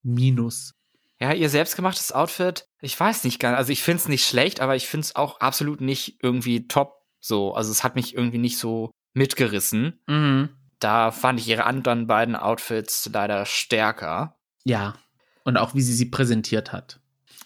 [0.04, 0.74] Minus.
[1.22, 4.78] Ja, ihr selbstgemachtes Outfit, ich weiß nicht ganz, also ich finde es nicht schlecht, aber
[4.78, 7.54] ich finde es auch absolut nicht irgendwie top so.
[7.54, 10.02] Also es hat mich irgendwie nicht so mitgerissen.
[10.08, 10.50] Mhm.
[10.80, 14.38] Da fand ich ihre anderen beiden Outfits leider stärker.
[14.64, 14.96] Ja.
[15.44, 17.00] Und auch wie sie sie präsentiert hat.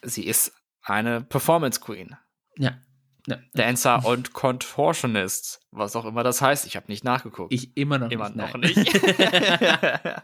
[0.03, 2.15] Sie ist eine Performance Queen.
[2.57, 2.77] Ja.
[3.27, 3.37] ja.
[3.53, 6.65] Dancer und Contortionist, was auch immer das heißt.
[6.65, 7.53] Ich habe nicht nachgeguckt.
[7.53, 8.37] Ich immer noch immer nicht.
[8.37, 8.93] noch nicht.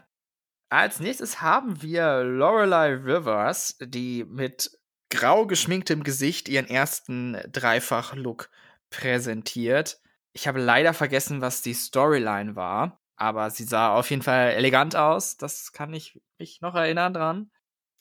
[0.68, 4.70] Als nächstes haben wir Lorelei Rivers, die mit
[5.10, 8.50] grau geschminktem Gesicht ihren ersten Dreifach-Look
[8.88, 10.00] präsentiert.
[10.32, 14.96] Ich habe leider vergessen, was die Storyline war, aber sie sah auf jeden Fall elegant
[14.96, 15.36] aus.
[15.36, 17.50] Das kann ich mich noch erinnern dran.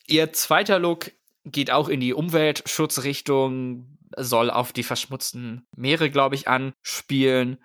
[0.08, 1.12] Ihr zweiter Look
[1.46, 7.64] geht auch in die Umweltschutzrichtung, soll auf die verschmutzten Meere, glaube ich, anspielen.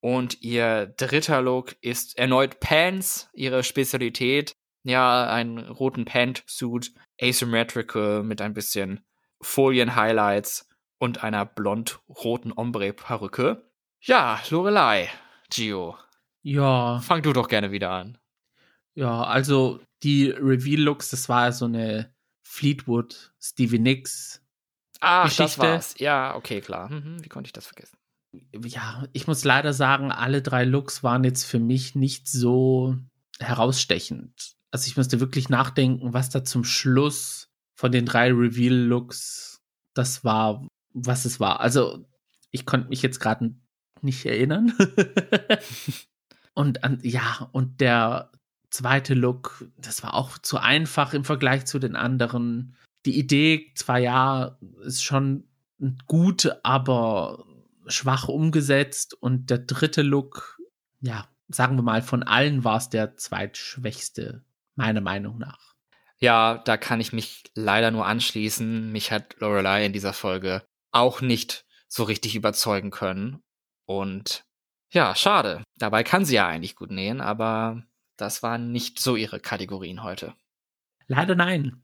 [0.00, 4.54] Und ihr dritter Look ist erneut Pants, ihre Spezialität.
[4.82, 9.04] Ja, einen roten Pantsuit, asymmetrical mit ein bisschen
[9.42, 10.68] Folien-Highlights
[10.98, 13.69] und einer blond-roten Ombre-Perücke.
[14.02, 15.10] Ja, Lorelei,
[15.50, 15.96] Gio.
[16.42, 17.00] Ja.
[17.00, 18.18] Fang du doch gerne wieder an.
[18.94, 24.42] Ja, also die Reveal-Looks, das war so eine Fleetwood, Stevie Nicks.
[25.00, 25.98] Ah, das war's.
[25.98, 26.90] Ja, okay, klar.
[26.90, 27.98] Mhm, wie konnte ich das vergessen?
[28.64, 32.96] Ja, ich muss leider sagen, alle drei Looks waren jetzt für mich nicht so
[33.38, 34.54] herausstechend.
[34.70, 39.60] Also ich musste wirklich nachdenken, was da zum Schluss von den drei Reveal-Looks
[39.94, 41.60] das war, was es war.
[41.60, 42.06] Also
[42.50, 43.54] ich konnte mich jetzt gerade
[44.02, 44.72] nicht erinnern.
[46.54, 48.30] und an, ja, und der
[48.70, 52.76] zweite Look, das war auch zu einfach im Vergleich zu den anderen.
[53.06, 55.48] Die Idee, zwar ja, ist schon
[56.06, 57.44] gut, aber
[57.86, 59.14] schwach umgesetzt.
[59.14, 60.60] Und der dritte Look,
[61.00, 64.44] ja, sagen wir mal, von allen war es der zweitschwächste,
[64.76, 65.74] meiner Meinung nach.
[66.18, 68.92] Ja, da kann ich mich leider nur anschließen.
[68.92, 73.42] Mich hat Lorelei in dieser Folge auch nicht so richtig überzeugen können.
[73.90, 74.44] Und
[74.92, 75.64] ja, schade.
[75.76, 77.82] Dabei kann sie ja eigentlich gut nähen, aber
[78.16, 80.34] das waren nicht so ihre Kategorien heute.
[81.08, 81.82] Leider nein.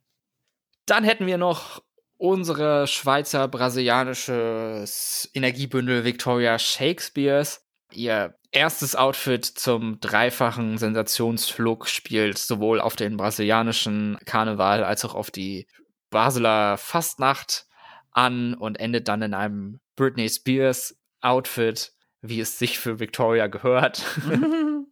[0.86, 1.82] Dann hätten wir noch
[2.16, 7.66] unsere Schweizer brasilianisches Energiebündel Victoria Shakespeares.
[7.90, 15.32] Ihr erstes Outfit zum dreifachen Sensationsflug spielt sowohl auf den brasilianischen Karneval als auch auf
[15.32, 15.66] die
[16.10, 17.66] Basler Fastnacht
[18.12, 21.92] an und endet dann in einem Britney Spears Outfit,
[22.22, 24.04] wie es sich für Victoria gehört.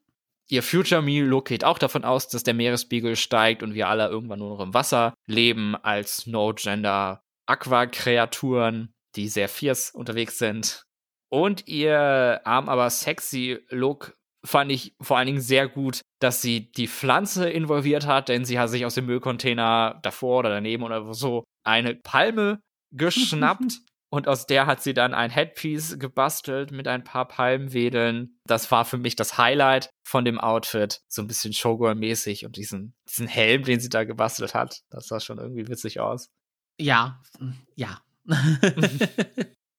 [0.49, 4.09] Ihr Future Me Look geht auch davon aus, dass der Meeresspiegel steigt und wir alle
[4.09, 10.85] irgendwann nur noch im Wasser leben als No-Gender Aqua-Kreaturen, die sehr fierce unterwegs sind.
[11.31, 16.71] Und ihr arm aber sexy Look fand ich vor allen Dingen sehr gut, dass sie
[16.73, 21.15] die Pflanze involviert hat, denn sie hat sich aus dem Müllcontainer davor oder daneben oder
[21.15, 22.61] so eine Palme
[22.93, 23.81] geschnappt
[24.15, 28.39] und aus der hat sie dann ein Headpiece gebastelt mit ein paar Palmwedeln.
[28.47, 31.03] Das war für mich das Highlight von dem Outfit.
[31.09, 34.83] So ein bisschen Showgirl-mäßig und diesen, diesen Helm, den sie da gebastelt hat.
[34.91, 36.31] Das sah schon irgendwie witzig aus.
[36.79, 37.21] Ja,
[37.75, 38.01] ja.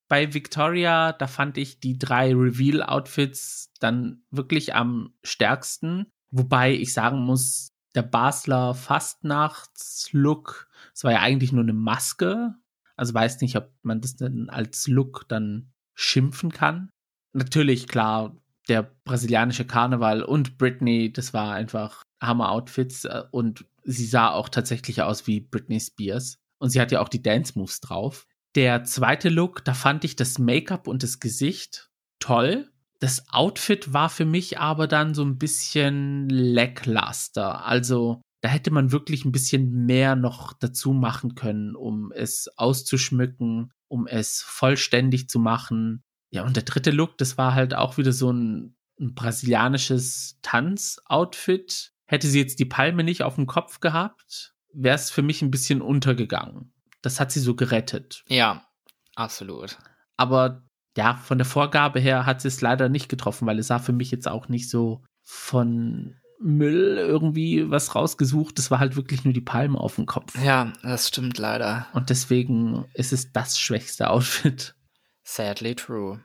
[0.08, 6.12] Bei Victoria, da fand ich die drei Reveal-Outfits dann wirklich am stärksten.
[6.30, 12.54] Wobei ich sagen muss, der Basler Fastnachts-Look, das war ja eigentlich nur eine Maske.
[12.96, 16.90] Also weiß nicht, ob man das denn als Look dann schimpfen kann.
[17.34, 18.36] Natürlich, klar,
[18.68, 25.02] der brasilianische Karneval und Britney, das war einfach Hammer-Outfits äh, und sie sah auch tatsächlich
[25.02, 26.38] aus wie Britney Spears.
[26.58, 28.28] Und sie hat ja auch die Dance-Moves drauf.
[28.56, 32.72] Der zweite Look, da fand ich das Make-up und das Gesicht toll.
[33.00, 37.66] Das Outfit war für mich aber dann so ein bisschen lackluster.
[37.66, 43.74] Also da hätte man wirklich ein bisschen mehr noch dazu machen können, um es auszuschmücken,
[43.88, 46.04] um es vollständig zu machen.
[46.30, 51.92] Ja, und der dritte Look, das war halt auch wieder so ein, ein brasilianisches Tanzoutfit.
[52.06, 55.50] Hätte sie jetzt die Palme nicht auf dem Kopf gehabt, wäre es für mich ein
[55.50, 56.72] bisschen untergegangen.
[57.02, 58.24] Das hat sie so gerettet.
[58.28, 58.68] Ja,
[59.16, 59.80] absolut.
[60.18, 60.62] Aber
[60.96, 63.92] ja, von der Vorgabe her hat sie es leider nicht getroffen, weil es sah für
[63.92, 68.60] mich jetzt auch nicht so von Müll irgendwie was rausgesucht.
[68.60, 70.34] Es war halt wirklich nur die Palme auf dem Kopf.
[70.44, 71.88] Ja, das stimmt leider.
[71.94, 74.76] Und deswegen ist es das schwächste Outfit.
[75.24, 76.24] Sadly true.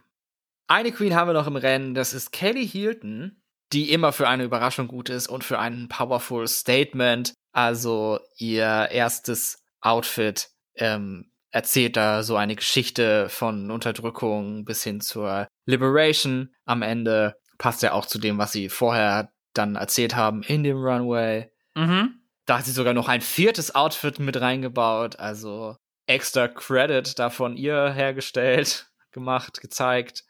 [0.66, 3.42] Eine Queen haben wir noch im Rennen, das ist Kelly Hilton,
[3.72, 7.34] die immer für eine Überraschung gut ist und für ein powerful Statement.
[7.52, 15.48] Also ihr erstes Outfit ähm, erzählt da so eine Geschichte von Unterdrückung bis hin zur
[15.66, 16.54] Liberation.
[16.64, 20.78] Am Ende passt ja auch zu dem, was sie vorher dann erzählt haben in dem
[20.78, 21.50] Runway.
[21.74, 22.20] Mhm.
[22.46, 27.92] Da hat sie sogar noch ein viertes Outfit mit reingebaut, also extra Credit davon ihr
[27.92, 30.24] hergestellt, gemacht, gezeigt.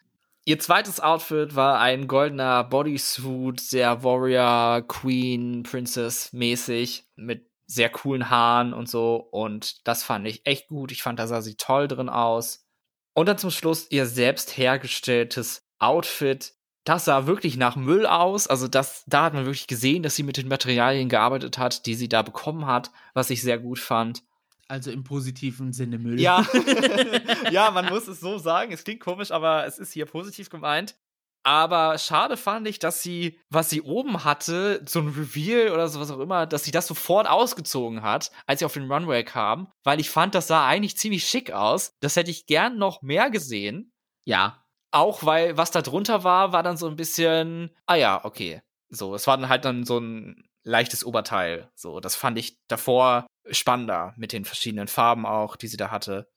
[0.45, 8.29] Ihr zweites Outfit war ein goldener Bodysuit, sehr Warrior, Queen, Princess mäßig, mit sehr coolen
[8.29, 9.15] Haaren und so.
[9.15, 10.91] Und das fand ich echt gut.
[10.91, 12.65] Ich fand, da sah sie toll drin aus.
[13.13, 16.53] Und dann zum Schluss ihr selbst hergestelltes Outfit.
[16.83, 18.47] Das sah wirklich nach Müll aus.
[18.47, 21.93] Also das, da hat man wirklich gesehen, dass sie mit den Materialien gearbeitet hat, die
[21.93, 24.23] sie da bekommen hat, was ich sehr gut fand.
[24.67, 26.19] Also im positiven Sinne Müll.
[26.19, 26.47] Ja.
[27.51, 28.71] ja, man muss es so sagen.
[28.71, 30.95] Es klingt komisch, aber es ist hier positiv gemeint.
[31.43, 36.11] Aber schade fand ich, dass sie, was sie oben hatte, so ein Reveal oder sowas
[36.11, 39.99] auch immer, dass sie das sofort ausgezogen hat, als sie auf den Runway kam, weil
[39.99, 41.95] ich fand, das sah eigentlich ziemlich schick aus.
[41.99, 43.91] Das hätte ich gern noch mehr gesehen.
[44.23, 44.60] Ja.
[44.91, 48.61] Auch weil, was da drunter war, war dann so ein bisschen, ah ja, okay.
[48.89, 51.71] So, es war dann halt dann so ein leichtes Oberteil.
[51.75, 56.27] So, das fand ich davor spannender mit den verschiedenen Farben auch, die sie da hatte.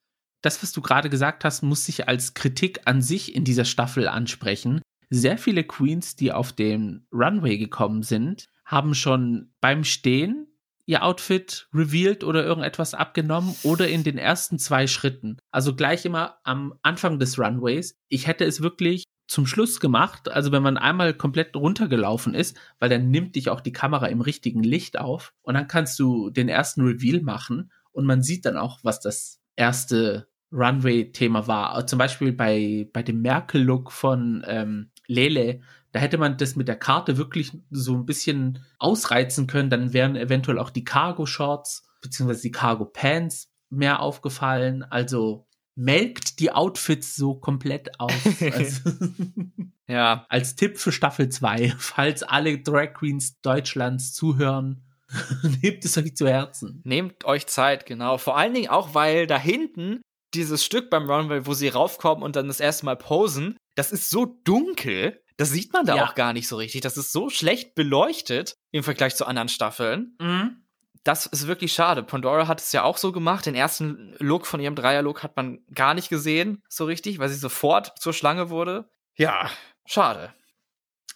[0.41, 4.09] Das, was du gerade gesagt hast, muss sich als Kritik an sich in dieser Staffel
[4.09, 4.83] ansprechen.
[5.11, 10.54] Sehr viele Queens, die auf den Runway gekommen sind, haben schon beim Stehen
[10.87, 15.39] ihr Outfit revealed oder irgendetwas abgenommen oder in den ersten zwei Schritten.
[15.51, 17.97] Also gleich immer am Anfang des Runways.
[18.09, 20.29] Ich hätte es wirklich zum Schluss gemacht.
[20.29, 24.21] Also wenn man einmal komplett runtergelaufen ist, weil dann nimmt dich auch die Kamera im
[24.21, 28.57] richtigen Licht auf und dann kannst du den ersten Reveal machen und man sieht dann
[28.57, 31.87] auch, was das erste Runway-Thema war.
[31.87, 35.61] Zum Beispiel bei, bei dem Merkel-Look von ähm, Lele,
[35.95, 39.71] da hätte man das mit der Karte wirklich so ein bisschen ausreizen können.
[39.71, 44.83] Dann wären eventuell auch die Cargo-Shorts beziehungsweise die Cargo-Pants mehr aufgefallen.
[44.83, 48.13] Also melkt die Outfits so komplett aus.
[48.41, 48.91] Also,
[49.87, 50.27] ja.
[50.29, 54.83] Als Tipp für Staffel 2, falls alle Drag Queens Deutschlands zuhören,
[55.63, 56.83] nehmt es euch zu Herzen.
[56.85, 58.19] Nehmt euch Zeit, genau.
[58.19, 60.01] Vor allen Dingen auch, weil da hinten
[60.35, 64.11] dieses Stück beim Runway, wo sie raufkommen und dann das erste Mal posen, das ist
[64.11, 66.07] so dunkel, das sieht man da ja.
[66.07, 66.81] auch gar nicht so richtig.
[66.83, 70.17] Das ist so schlecht beleuchtet im Vergleich zu anderen Staffeln.
[70.21, 70.65] Mhm
[71.05, 72.03] das ist wirklich schade.
[72.03, 73.45] Pandora hat es ja auch so gemacht.
[73.45, 77.37] Den ersten Look von ihrem Dreier-Look hat man gar nicht gesehen, so richtig, weil sie
[77.37, 78.91] sofort zur Schlange wurde.
[79.17, 79.51] Ja,
[79.85, 80.35] schade.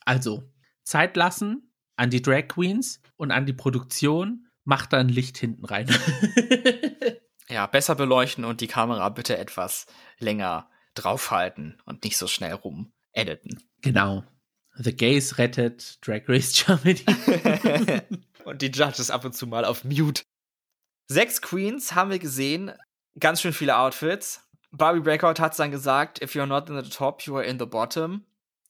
[0.05, 0.45] Also,
[0.85, 4.47] Zeit lassen an die Drag Queens und an die Produktion.
[4.65, 5.89] Macht dann Licht hinten rein.
[7.49, 9.87] ja, besser beleuchten und die Kamera bitte etwas
[10.19, 13.63] länger draufhalten und nicht so schnell rum editen.
[13.83, 14.25] Genau.
[14.77, 17.05] The Gays rettet Drag Race Germany.
[18.45, 20.23] und die Judges ab und zu mal auf Mute.
[21.09, 22.73] Sechs Queens haben wir gesehen,
[23.19, 24.43] ganz schön viele Outfits.
[24.71, 27.67] Barbie Breakout hat dann gesagt, if you're not in the top, you are in the
[27.67, 28.25] bottom.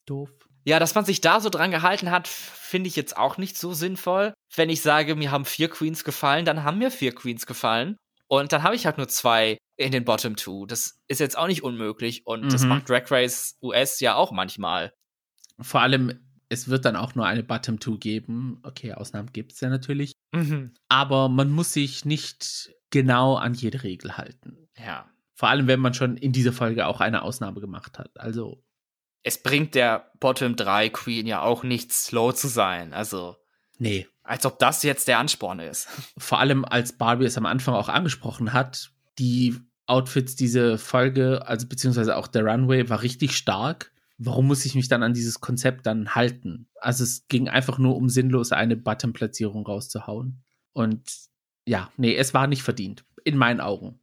[0.06, 0.30] Doof.
[0.64, 3.72] Ja, dass man sich da so dran gehalten hat, finde ich jetzt auch nicht so
[3.72, 4.34] sinnvoll.
[4.54, 7.96] Wenn ich sage, mir haben vier Queens gefallen, dann haben mir vier Queens gefallen.
[8.28, 10.66] Und dann habe ich halt nur zwei in den Bottom Two.
[10.66, 12.48] Das ist jetzt auch nicht unmöglich und mhm.
[12.50, 14.92] das macht Drag Race US ja auch manchmal.
[15.60, 18.60] Vor allem es wird dann auch nur eine Bottom 2 geben.
[18.62, 20.14] Okay, Ausnahmen gibt es ja natürlich.
[20.32, 20.72] Mhm.
[20.88, 24.68] Aber man muss sich nicht genau an jede Regel halten.
[24.76, 25.08] Ja.
[25.34, 28.18] Vor allem, wenn man schon in dieser Folge auch eine Ausnahme gemacht hat.
[28.18, 28.64] Also.
[29.22, 32.94] Es bringt der Bottom 3 Queen ja auch nichts, slow zu sein.
[32.94, 33.36] Also.
[33.78, 34.08] Nee.
[34.22, 35.86] Als ob das jetzt der Ansporn ist.
[36.16, 39.56] Vor allem, als Barbie es am Anfang auch angesprochen hat, die
[39.88, 44.88] Outfits diese Folge, also beziehungsweise auch der Runway, war richtig stark warum muss ich mich
[44.88, 46.68] dann an dieses Konzept dann halten?
[46.80, 50.42] Also es ging einfach nur um sinnlos eine Button-Platzierung rauszuhauen.
[50.72, 51.08] Und
[51.64, 53.04] ja, nee, es war nicht verdient.
[53.24, 54.00] In meinen Augen.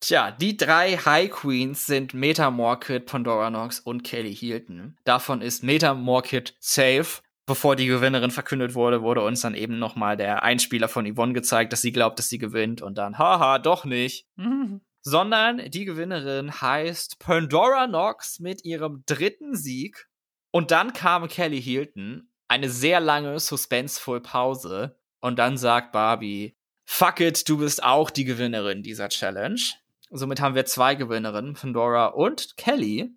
[0.00, 4.96] Tja, die drei High Queens sind Meta Morkit, Pandora Nox und Kelly Hilton.
[5.04, 7.22] Davon ist Meta Morkit safe.
[7.46, 11.72] Bevor die Gewinnerin verkündet wurde, wurde uns dann eben nochmal der Einspieler von Yvonne gezeigt,
[11.72, 14.26] dass sie glaubt, dass sie gewinnt und dann, haha, doch nicht.
[15.08, 20.08] Sondern die Gewinnerin heißt Pandora Nox mit ihrem dritten Sieg.
[20.50, 24.98] Und dann kam Kelly Hilton, eine sehr lange suspenseful Pause.
[25.20, 26.56] Und dann sagt Barbie,
[26.88, 29.60] fuck it, du bist auch die Gewinnerin dieser Challenge.
[30.10, 33.14] Somit haben wir zwei Gewinnerinnen, Pandora und Kelly.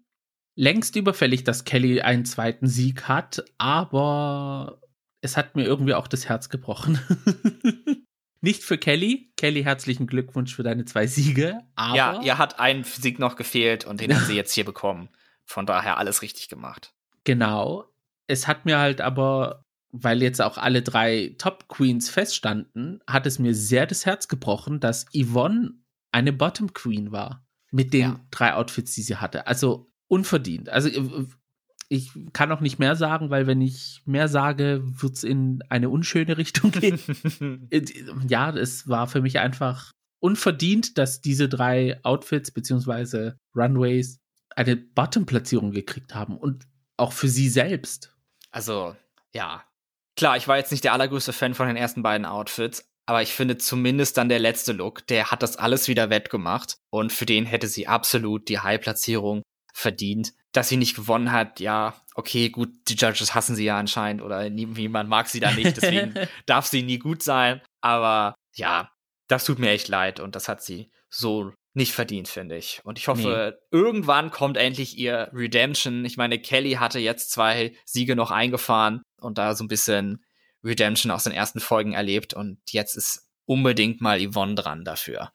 [0.54, 4.80] Längst überfällig, dass Kelly einen zweiten Sieg hat, aber
[5.22, 7.00] es hat mir irgendwie auch das Herz gebrochen.
[8.42, 9.32] Nicht für Kelly.
[9.38, 11.60] Kelly, herzlichen Glückwunsch für deine zwei Siege.
[11.76, 15.10] Aber ja, ihr hat ein Sieg noch gefehlt und den hat sie jetzt hier bekommen.
[15.46, 16.94] Von daher alles richtig gemacht.
[17.24, 17.86] Genau.
[18.28, 23.40] Es hat mir halt aber, weil jetzt auch alle drei Top Queens feststanden, hat es
[23.40, 25.74] mir sehr das Herz gebrochen, dass Yvonne
[26.12, 27.46] eine Bottom Queen war.
[27.72, 28.20] Mit den ja.
[28.32, 29.48] drei Outfits, die sie hatte.
[29.48, 30.70] Also unverdient.
[30.70, 31.26] Also äh,
[31.90, 35.90] ich kann auch nicht mehr sagen, weil wenn ich mehr sage, wird es in eine
[35.90, 37.00] unschöne Richtung gehen.
[37.72, 37.86] Äh,
[38.28, 44.20] ja, es war für mich einfach unverdient, dass diese drei Outfits beziehungsweise Runways
[44.56, 46.68] eine Bottom-Platzierung gekriegt haben und
[46.98, 48.16] auch für sie selbst.
[48.52, 48.96] Also,
[49.34, 49.64] ja.
[50.16, 53.34] Klar, ich war jetzt nicht der allergrößte Fan von den ersten beiden Outfits, aber ich
[53.34, 57.46] finde zumindest dann der letzte Look, der hat das alles wieder wettgemacht und für den
[57.46, 59.42] hätte sie absolut die High-Platzierung
[59.74, 60.34] verdient.
[60.52, 64.50] Dass sie nicht gewonnen hat, ja, okay, gut, die Judges hassen sie ja anscheinend oder
[64.50, 66.14] niemand mag sie da nicht, deswegen
[66.48, 67.62] darf sie nie gut sein.
[67.82, 68.92] Aber ja,
[69.28, 72.82] das tut mir echt leid und das hat sie so nicht verdient, finde ich.
[72.84, 73.78] Und ich hoffe, nee.
[73.78, 76.04] irgendwann kommt endlich ihr Redemption.
[76.04, 80.26] Ich meine, Kelly hatte jetzt zwei Siege noch eingefahren und da so ein bisschen
[80.64, 85.32] Redemption aus den ersten Folgen erlebt und jetzt ist unbedingt mal Yvonne dran dafür.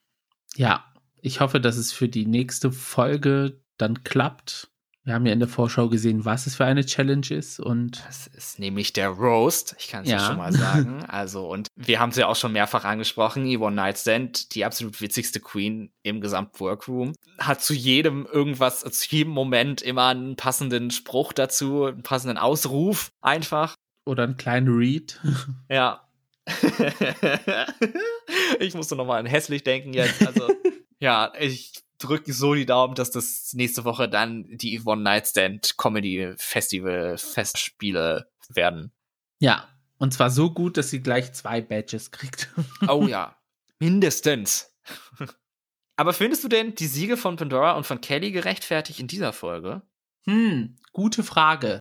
[0.56, 0.84] Ja,
[1.20, 4.68] ich hoffe, dass es für die nächste Folge dann klappt.
[5.06, 8.26] Wir haben ja in der Vorschau gesehen, was es für eine Challenge ist und das
[8.26, 9.76] ist nämlich der Roast.
[9.78, 10.18] Ich kann es ja.
[10.20, 11.04] schon mal sagen.
[11.08, 13.44] Also und wir haben es ja auch schon mehrfach angesprochen.
[13.46, 19.32] Yvonne Nightstand, die absolut witzigste Queen im gesamten Workroom, hat zu jedem irgendwas, zu jedem
[19.34, 23.74] Moment immer einen passenden Spruch dazu, einen passenden Ausruf einfach.
[24.06, 25.20] Oder einen kleinen Read.
[25.68, 26.00] Ja.
[28.58, 30.26] ich musste noch mal an hässlich denken jetzt.
[30.26, 30.50] Also,
[30.98, 35.76] ja, ich drücke so die Daumen, dass das nächste Woche dann die One Night Stand
[35.76, 38.92] Comedy Festival Festspiele werden.
[39.38, 42.50] Ja, und zwar so gut, dass sie gleich zwei Badges kriegt.
[42.88, 43.36] oh ja,
[43.78, 44.74] mindestens.
[45.96, 49.82] Aber findest du denn die Siege von Pandora und von Kelly gerechtfertigt in dieser Folge?
[50.24, 51.78] Hm, gute Frage.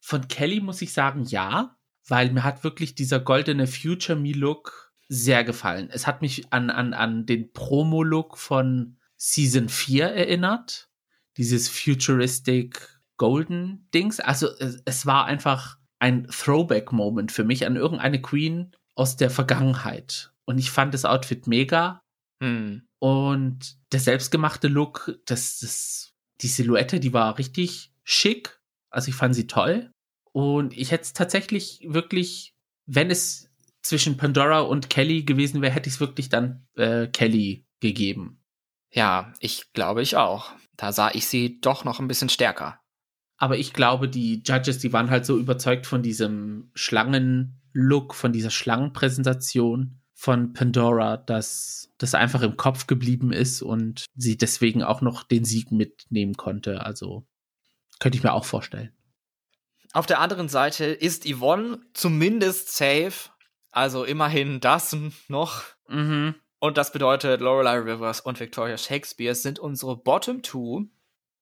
[0.00, 4.92] Von Kelly muss ich sagen, ja, weil mir hat wirklich dieser goldene Future Me Look
[5.08, 5.90] sehr gefallen.
[5.92, 10.88] Es hat mich an, an, an den Promo-Look von Season 4 erinnert.
[11.36, 14.18] Dieses futuristic Golden Dings.
[14.18, 20.32] Also es, es war einfach ein Throwback-Moment für mich an irgendeine Queen aus der Vergangenheit.
[20.44, 22.02] Und ich fand das Outfit mega.
[22.42, 22.82] Hm.
[22.98, 28.60] Und der selbstgemachte Look, das, das, die Silhouette, die war richtig schick.
[28.90, 29.92] Also ich fand sie toll.
[30.32, 32.56] Und ich hätte es tatsächlich wirklich,
[32.86, 33.52] wenn es
[33.82, 38.41] zwischen Pandora und Kelly gewesen wäre, hätte ich es wirklich dann äh, Kelly gegeben.
[38.92, 40.52] Ja, ich glaube ich auch.
[40.76, 42.78] Da sah ich sie doch noch ein bisschen stärker.
[43.36, 48.50] Aber ich glaube, die Judges, die waren halt so überzeugt von diesem Schlangen-Look, von dieser
[48.50, 55.24] Schlangenpräsentation von Pandora, dass das einfach im Kopf geblieben ist und sie deswegen auch noch
[55.24, 56.84] den Sieg mitnehmen konnte.
[56.86, 57.26] Also
[57.98, 58.92] könnte ich mir auch vorstellen.
[59.92, 63.30] Auf der anderen Seite ist Yvonne zumindest safe.
[63.72, 64.96] Also immerhin das
[65.28, 65.62] noch.
[65.88, 66.36] Mhm.
[66.62, 70.84] Und das bedeutet, Lorelei Rivers und Victoria Shakespeare sind unsere Bottom Two.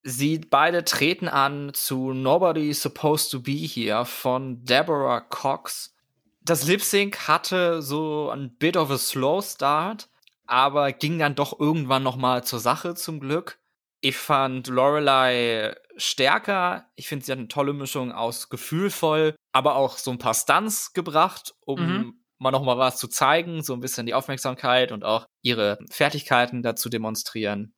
[0.03, 5.95] Sie beide treten an zu Nobody Supposed to Be Here von Deborah Cox.
[6.41, 10.09] Das Lip Sync hatte so ein bit of a slow start,
[10.47, 13.59] aber ging dann doch irgendwann noch mal zur Sache zum Glück.
[14.01, 16.87] Ich fand Lorelei stärker.
[16.95, 20.95] Ich finde, sie hat eine tolle Mischung aus gefühlvoll, aber auch so ein paar Stunts
[20.95, 22.20] gebracht, um mhm.
[22.41, 26.63] Mal noch mal was zu zeigen, so ein bisschen die Aufmerksamkeit und auch ihre Fertigkeiten
[26.63, 27.75] dazu demonstrieren.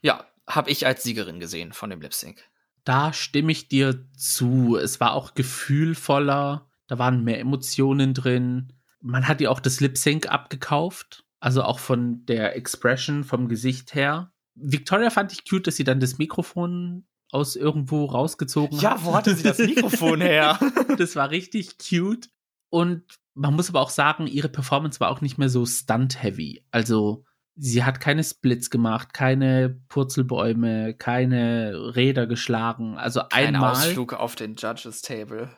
[0.00, 2.42] Ja, habe ich als Siegerin gesehen von dem Lip Sync.
[2.84, 4.76] Da stimme ich dir zu.
[4.76, 8.72] Es war auch gefühlvoller, da waren mehr Emotionen drin.
[9.00, 13.94] Man hat ihr auch das Lip Sync abgekauft, also auch von der Expression, vom Gesicht
[13.94, 14.30] her.
[14.54, 19.04] Victoria fand ich cute, dass sie dann das Mikrofon aus irgendwo rausgezogen Ja, hat.
[19.04, 20.58] wo hatte sie das Mikrofon her?
[20.98, 22.28] das war richtig cute.
[22.70, 23.02] Und
[23.34, 26.64] man muss aber auch sagen, ihre Performance war auch nicht mehr so stunt-heavy.
[26.70, 27.24] Also
[27.56, 32.96] sie hat keine Splits gemacht, keine Purzelbäume, keine Räder geschlagen.
[32.96, 33.72] Also Ein einmal.
[33.72, 35.50] Ausflug auf den Judges Table.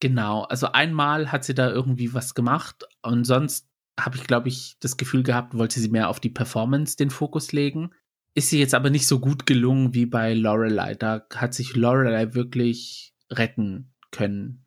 [0.00, 3.68] Genau, also einmal hat sie da irgendwie was gemacht und sonst
[4.00, 7.52] habe ich, glaube ich, das Gefühl gehabt, wollte sie mehr auf die Performance den Fokus
[7.52, 7.90] legen.
[8.34, 10.94] Ist sie jetzt aber nicht so gut gelungen wie bei Lorelei.
[10.94, 14.64] Da hat sich Lorelei wirklich retten können.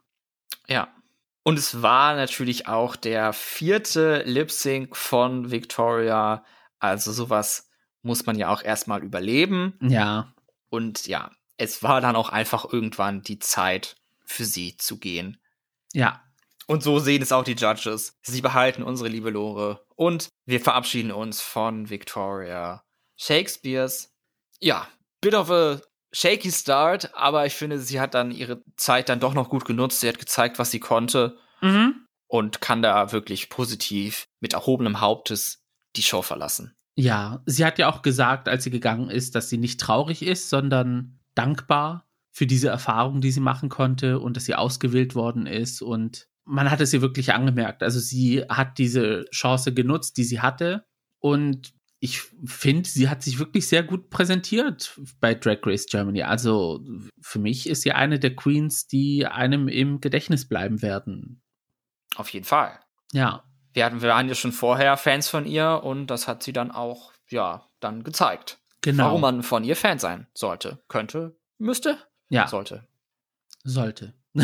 [0.68, 0.95] Ja.
[1.48, 6.44] Und es war natürlich auch der vierte Lip Sync von Victoria.
[6.80, 7.70] Also sowas
[8.02, 9.78] muss man ja auch erstmal überleben.
[9.80, 10.34] Ja,
[10.70, 15.40] Und ja, es war dann auch einfach irgendwann die Zeit für sie zu gehen.
[15.94, 16.24] ja,
[16.66, 18.18] Und so sehen es auch die Judges.
[18.24, 19.86] Sie behalten unsere liebe Lore.
[19.96, 22.84] Und wir verabschieden uns von Victoria
[23.18, 24.12] Shakespeares.
[24.60, 24.88] Ja,
[25.22, 25.80] bit of a
[26.16, 30.00] shaky start, aber ich finde, sie hat dann ihre Zeit dann doch noch gut genutzt.
[30.00, 32.08] Sie hat gezeigt, was sie konnte mhm.
[32.28, 35.64] und kann da wirklich positiv mit erhobenem Hauptes
[35.96, 36.74] die Show verlassen.
[36.96, 40.50] Ja, sie hat ja auch gesagt, als sie gegangen ist, dass sie nicht traurig ist,
[40.50, 45.82] sondern dankbar für diese Erfahrung, die sie machen konnte und dass sie ausgewählt worden ist.
[45.82, 47.84] Und man hat es ihr wirklich angemerkt.
[47.84, 50.86] Also sie hat diese Chance genutzt, die sie hatte.
[51.20, 56.24] Und ich finde, sie hat sich wirklich sehr gut präsentiert bei Drag Race Germany.
[56.24, 56.82] Also
[57.22, 61.42] für mich ist sie eine der Queens, die einem im Gedächtnis bleiben werden.
[62.16, 62.80] Auf jeden Fall.
[63.12, 63.44] Ja,
[63.74, 66.72] Wir, hatten, wir waren ja schon vorher Fans von ihr und das hat sie dann
[66.72, 68.60] auch, ja, dann gezeigt.
[68.82, 69.06] genau.
[69.06, 71.98] Warum man von ihr Fan sein sollte, könnte, müsste,
[72.30, 72.88] ja, sollte.
[73.64, 74.14] sollte.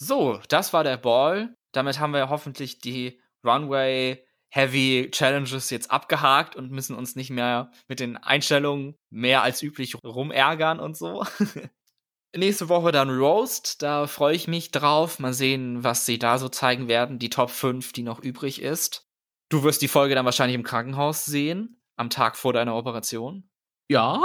[0.00, 1.56] So, das war der Ball.
[1.72, 7.70] Damit haben wir hoffentlich die Runway Heavy Challenges jetzt abgehakt und müssen uns nicht mehr
[7.86, 11.24] mit den Einstellungen mehr als üblich rumärgern und so.
[12.36, 15.18] Nächste Woche dann Roast, da freue ich mich drauf.
[15.18, 17.18] Mal sehen, was sie da so zeigen werden.
[17.18, 19.06] Die Top 5, die noch übrig ist.
[19.48, 23.48] Du wirst die Folge dann wahrscheinlich im Krankenhaus sehen, am Tag vor deiner Operation.
[23.88, 24.22] ja,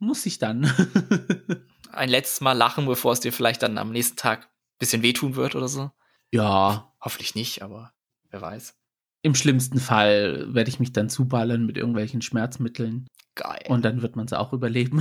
[0.00, 0.64] muss ich dann.
[1.92, 5.34] Ein letztes Mal lachen, bevor es dir vielleicht dann am nächsten Tag ein bisschen wehtun
[5.36, 5.90] wird oder so.
[6.32, 7.92] ja, Hoffentlich nicht, aber
[8.30, 8.77] wer weiß.
[9.28, 13.64] Im schlimmsten Fall werde ich mich dann zuballern mit irgendwelchen Schmerzmitteln Geil.
[13.68, 15.00] und dann wird man es auch überleben.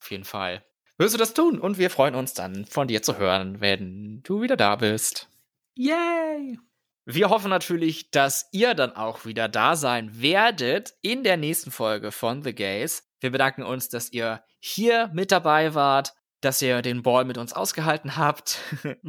[0.00, 0.64] Auf jeden Fall.
[0.96, 1.58] Wirst du das tun?
[1.58, 5.28] Und wir freuen uns dann, von dir zu hören, wenn du wieder da bist.
[5.74, 6.58] Yay!
[7.04, 12.12] Wir hoffen natürlich, dass ihr dann auch wieder da sein werdet in der nächsten Folge
[12.12, 13.02] von The Gays.
[13.20, 17.52] Wir bedanken uns, dass ihr hier mit dabei wart, dass ihr den Ball mit uns
[17.52, 18.58] ausgehalten habt.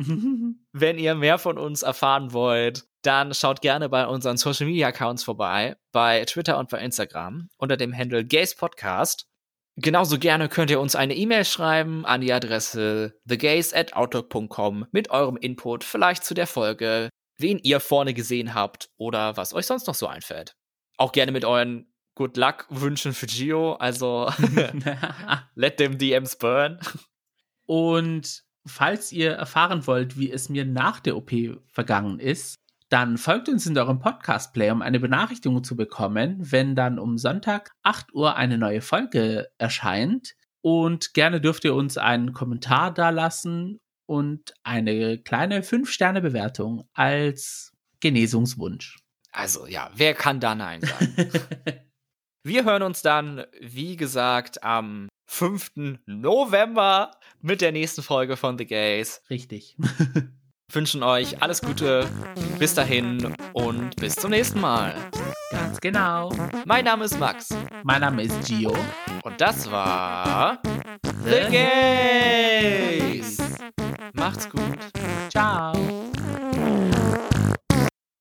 [0.73, 5.23] Wenn ihr mehr von uns erfahren wollt, dann schaut gerne bei unseren Social Media Accounts
[5.23, 9.27] vorbei, bei Twitter und bei Instagram unter dem Handle Gays Podcast.
[9.77, 15.83] Genauso gerne könnt ihr uns eine E-Mail schreiben an die Adresse thegays@outlook.com mit eurem Input
[15.83, 17.09] vielleicht zu der Folge,
[17.39, 20.55] wen ihr vorne gesehen habt oder was euch sonst noch so einfällt.
[20.97, 24.29] Auch gerne mit euren Good Luck Wünschen für Gio, also
[25.55, 26.79] let them DMs burn.
[27.71, 31.31] Und falls ihr erfahren wollt, wie es mir nach der OP
[31.67, 32.55] vergangen ist,
[32.89, 37.71] dann folgt uns in eurem Podcast-Player, um eine Benachrichtigung zu bekommen, wenn dann um Sonntag
[37.83, 40.33] 8 Uhr eine neue Folge erscheint.
[40.59, 48.97] Und gerne dürft ihr uns einen Kommentar dalassen und eine kleine 5-Sterne-Bewertung als Genesungswunsch.
[49.31, 51.15] Also ja, wer kann da Nein sagen?
[52.43, 55.71] Wir hören uns dann, wie gesagt, am 5.
[56.07, 57.11] November
[57.41, 59.21] mit der nächsten Folge von The Gays.
[59.29, 59.77] Richtig.
[60.73, 62.05] Wünschen euch alles Gute,
[62.59, 64.93] bis dahin und bis zum nächsten Mal.
[65.51, 66.33] Ganz genau.
[66.65, 67.47] Mein Name ist Max
[67.83, 68.75] Mein Name ist Gio.
[69.23, 70.61] und das war
[71.23, 71.49] The
[73.09, 73.37] Gays.
[74.13, 74.61] Macht's gut.
[75.29, 75.71] Ciao.